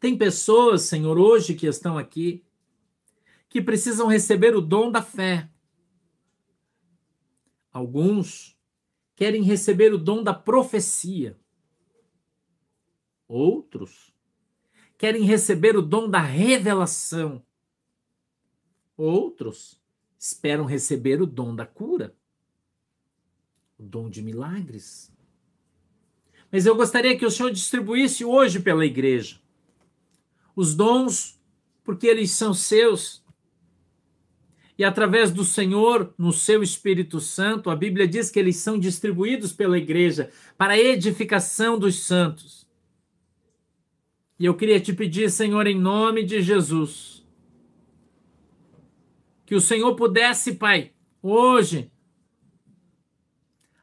[0.00, 2.42] Tem pessoas, Senhor, hoje que estão aqui
[3.46, 5.50] que precisam receber o dom da fé.
[7.70, 8.58] Alguns
[9.14, 11.38] querem receber o dom da profecia.
[13.28, 14.14] Outros
[14.96, 17.44] querem receber o dom da revelação.
[18.96, 19.80] Outros
[20.18, 22.14] esperam receber o dom da cura,
[23.78, 25.12] o dom de milagres.
[26.50, 29.40] Mas eu gostaria que o Senhor distribuísse hoje pela igreja
[30.56, 31.40] os dons,
[31.82, 33.24] porque eles são seus
[34.76, 39.52] e através do Senhor, no seu Espírito Santo, a Bíblia diz que eles são distribuídos
[39.52, 42.66] pela igreja para a edificação dos santos.
[44.38, 47.13] E eu queria te pedir, Senhor, em nome de Jesus,
[49.44, 50.92] que o Senhor pudesse, Pai,
[51.22, 51.90] hoje,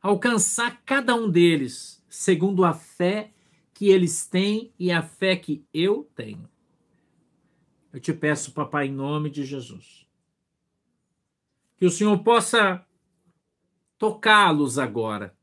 [0.02, 3.32] alcançar cada um deles, segundo a fé
[3.74, 6.50] que eles têm e a fé que eu tenho.
[7.92, 10.02] Eu te peço, papai, em nome de Jesus
[11.82, 12.86] que o Senhor possa
[13.98, 15.36] tocá-los agora.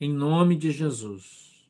[0.00, 1.68] Em nome de Jesus.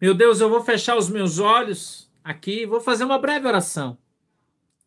[0.00, 3.98] Meu Deus, eu vou fechar os meus olhos aqui, vou fazer uma breve oração.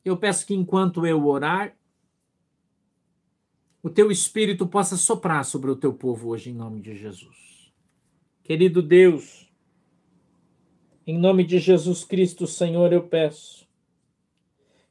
[0.04, 1.76] Eu peço que enquanto eu orar,
[3.82, 7.72] o teu espírito possa soprar sobre o teu povo hoje, em nome de Jesus.
[8.44, 9.52] Querido Deus,
[11.06, 13.68] em nome de Jesus Cristo, Senhor, eu peço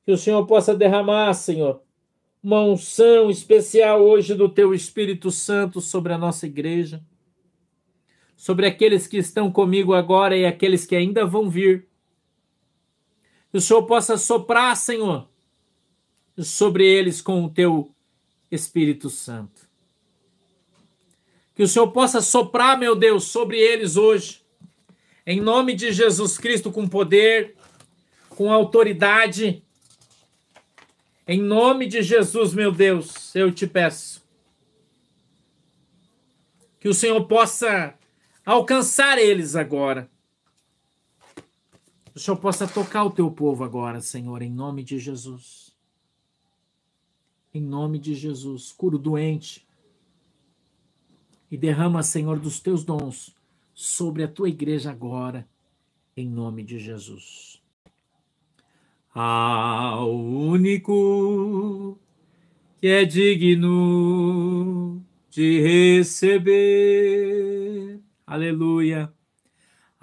[0.05, 1.83] que o Senhor possa derramar, Senhor,
[2.43, 7.03] uma unção especial hoje do Teu Espírito Santo sobre a nossa igreja,
[8.37, 11.87] sobre aqueles que estão comigo agora e aqueles que ainda vão vir.
[13.53, 15.29] Que o Senhor possa soprar, Senhor,
[16.39, 17.95] sobre eles com o Teu
[18.51, 19.69] Espírito Santo.
[21.55, 24.43] Que o Senhor possa soprar, meu Deus, sobre eles hoje,
[25.25, 27.55] em nome de Jesus Cristo, com poder,
[28.31, 29.63] com autoridade
[31.27, 34.23] em nome de Jesus, meu Deus, eu te peço
[36.81, 37.95] que o Senhor possa
[38.45, 40.11] alcançar eles agora.
[42.15, 45.75] O Senhor possa tocar o teu povo agora, Senhor, em nome de Jesus.
[47.55, 49.67] Em nome de Jesus, cura o doente
[51.51, 53.35] e derrama, Senhor, dos teus dons
[53.75, 55.47] sobre a tua igreja agora,
[56.17, 57.61] em nome de Jesus.
[59.15, 61.99] Ao único
[62.81, 65.61] que é digno de
[65.99, 66.81] receber,
[68.27, 69.13] aleluia,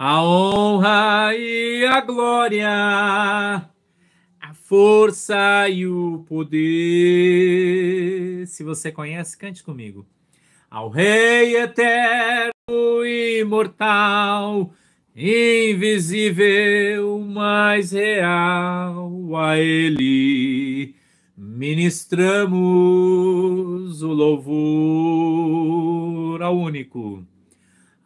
[0.02, 2.70] a honra e a glória,
[4.40, 6.56] a força e o poder.
[8.46, 10.06] Se você conhece, cante comigo.
[10.70, 14.72] Ao Rei eterno imortal
[15.14, 20.94] invisível, mas real, a Ele
[21.36, 22.56] ministramos
[24.02, 25.60] o louvor
[26.42, 27.22] ao único,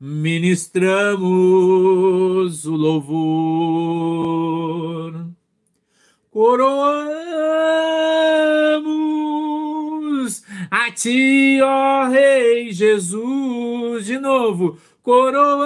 [0.00, 1.24] ministramos
[2.66, 4.36] o louvor.
[6.30, 6.76] Coroamos
[10.70, 15.62] a Ti, ó Rei Jesus, de novo, coroamos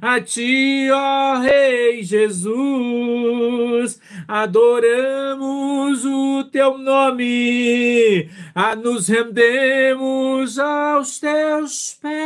[0.00, 12.18] a Ti, ó Rei Jesus, adoramos o Teu nome, a nos rendemos aos Teus pés.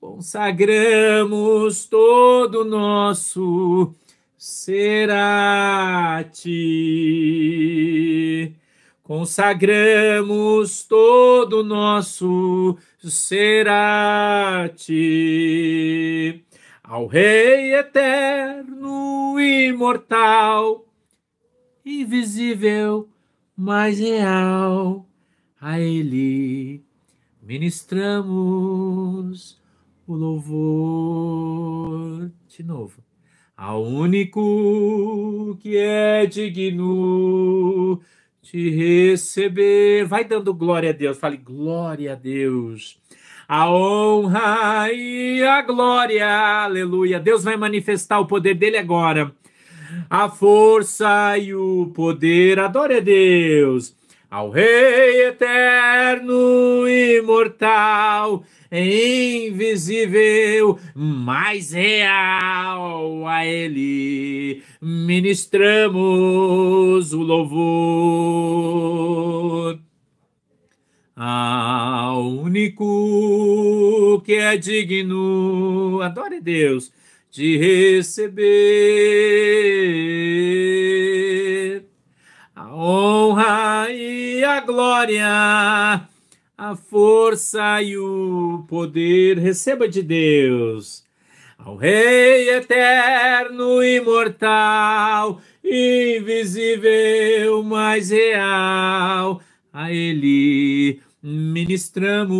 [0.00, 3.92] Consagramos todo o nosso
[5.10, 7.44] a ti.
[9.02, 12.78] Consagramos todo o nosso
[13.68, 16.44] a ti.
[16.90, 20.84] Ao Rei eterno, imortal,
[21.86, 23.08] invisível,
[23.56, 25.06] mas real,
[25.60, 26.82] a Ele
[27.40, 29.56] ministramos
[30.04, 31.52] o louvor.
[32.48, 33.00] De novo
[33.56, 38.00] ao único que é digno
[38.42, 40.06] de receber.
[40.06, 42.99] Vai dando glória a Deus, fale glória a Deus.
[43.52, 46.24] A honra e a glória,
[46.62, 47.18] aleluia.
[47.18, 49.32] Deus vai manifestar o poder dele agora.
[50.08, 53.92] A força e o poder, adore a Deus.
[54.30, 59.98] Ao Rei eterno, imortal, invisível,
[60.94, 65.92] mais real a Ele ministramos
[67.12, 68.30] o louvor.
[71.22, 76.90] Ao único que é digno, adore Deus,
[77.30, 78.40] de receber
[82.56, 86.08] a honra e a glória
[86.56, 91.04] a força e o poder receba de Deus.
[91.58, 102.38] Ao Rei eterno, imortal, invisível, mas real, a Ele ministramos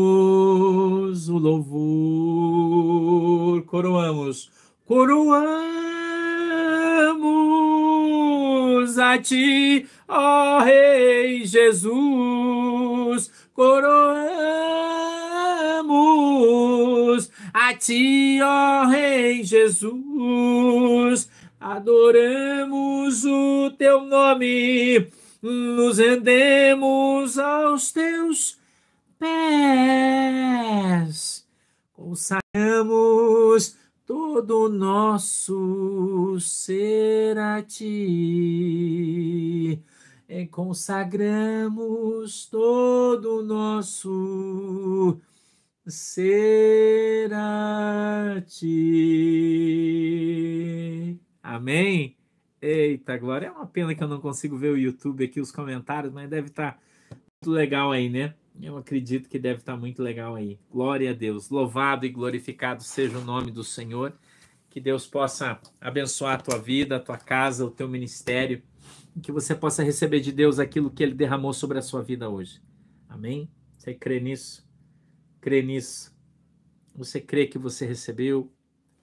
[1.29, 2.83] o louvor.
[3.65, 4.51] Coroamos,
[4.87, 5.39] coroamos
[8.99, 14.11] a Ti, ó Rei Jesus coroamos
[17.53, 21.29] a ti, ó Rei Jesus,
[21.61, 25.09] adoramos o teu nome,
[25.43, 28.60] nos rendemos aos teus
[29.21, 31.09] pés,
[31.93, 39.79] consagramos todo o nosso ser a ti
[40.27, 45.21] e consagramos todo o nosso
[45.87, 48.71] ser a ti.
[51.43, 52.17] Amém?
[52.63, 53.49] Eita, glória.
[53.49, 56.49] É uma pena que eu não consigo ver o YouTube aqui, os comentários, mas deve
[56.49, 56.79] estar tá
[57.43, 58.35] muito legal aí, né?
[58.61, 60.59] Eu acredito que deve estar tá muito legal aí.
[60.71, 61.51] Glória a Deus.
[61.51, 64.13] Louvado e glorificado seja o nome do Senhor.
[64.69, 68.63] Que Deus possa abençoar a tua vida, a tua casa, o teu ministério
[69.21, 72.61] que você possa receber de Deus aquilo que Ele derramou sobre a sua vida hoje.
[73.09, 73.51] Amém?
[73.77, 74.67] Você crê nisso?
[75.41, 76.15] Crê nisso?
[76.95, 78.53] Você crê que você recebeu?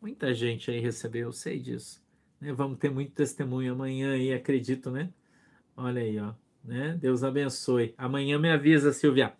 [0.01, 2.01] Muita gente aí recebeu, sei disso.
[2.39, 2.53] Né?
[2.53, 5.11] Vamos ter muito testemunho amanhã aí, acredito, né?
[5.75, 6.33] Olha aí, ó.
[6.67, 6.97] Né?
[6.99, 7.95] Deus abençoe.
[7.97, 9.33] Amanhã me avisa, Silvia.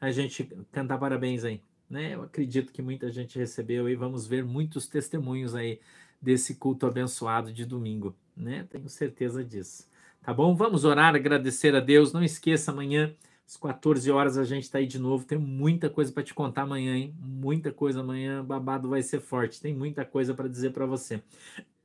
[0.00, 1.62] a gente cantar parabéns aí.
[1.88, 2.14] Né?
[2.14, 5.78] Eu acredito que muita gente recebeu e vamos ver muitos testemunhos aí
[6.20, 8.66] desse culto abençoado de domingo, né?
[8.70, 9.86] Tenho certeza disso.
[10.22, 10.56] Tá bom?
[10.56, 12.12] Vamos orar, agradecer a Deus.
[12.12, 13.14] Não esqueça, amanhã,
[13.46, 15.26] às 14 horas, a gente está aí de novo.
[15.26, 17.14] Tem muita coisa para te contar amanhã, hein?
[17.20, 18.42] Muita coisa amanhã.
[18.42, 19.60] Babado vai ser forte.
[19.60, 21.22] Tem muita coisa para dizer para você.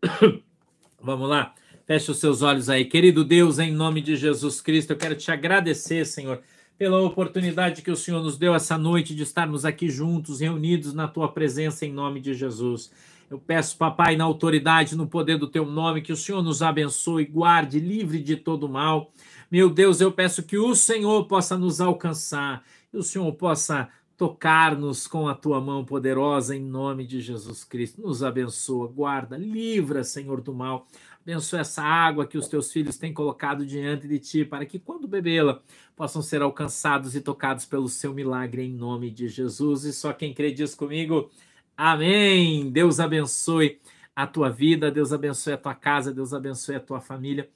[1.02, 1.54] Vamos lá?
[1.90, 2.86] Feche os seus olhos aí.
[2.86, 6.40] Querido Deus, em nome de Jesus Cristo, eu quero te agradecer, Senhor,
[6.78, 11.08] pela oportunidade que o Senhor nos deu essa noite de estarmos aqui juntos, reunidos na
[11.08, 12.92] tua presença, em nome de Jesus.
[13.28, 17.26] Eu peço, papai, na autoridade, no poder do teu nome, que o Senhor nos abençoe,
[17.26, 19.12] guarde, livre de todo mal.
[19.50, 22.64] Meu Deus, eu peço que o Senhor possa nos alcançar,
[22.94, 28.02] e o Senhor possa tocar-nos com a tua mão poderosa em nome de Jesus Cristo.
[28.02, 30.86] Nos abençoa, guarda, livra, Senhor, do mal.
[31.30, 35.08] Abençoa essa água que os teus filhos têm colocado diante de ti, para que quando
[35.08, 35.62] bebê-la
[35.96, 39.84] possam ser alcançados e tocados pelo seu milagre em nome de Jesus.
[39.84, 41.30] E só quem crê diz comigo.
[41.78, 42.72] Amém.
[42.72, 43.80] Deus abençoe
[44.16, 47.48] a tua vida, Deus abençoe a tua casa, Deus abençoe a tua família.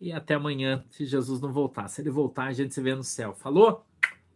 [0.00, 1.88] E até amanhã, se Jesus não voltar.
[1.88, 3.34] Se ele voltar, a gente se vê no céu.
[3.34, 3.84] Falou?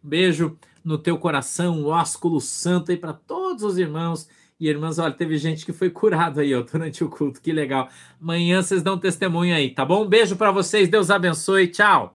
[0.05, 4.29] Um beijo no teu coração, um ósculo santo aí para todos os irmãos
[4.63, 4.99] e irmãs.
[4.99, 7.41] Olha, teve gente que foi curado aí ó, durante o culto.
[7.41, 7.89] Que legal.
[8.21, 10.05] Amanhã vocês dão testemunho aí, tá bom?
[10.05, 10.89] Um beijo para vocês.
[10.89, 11.67] Deus abençoe.
[11.67, 12.11] Tchau.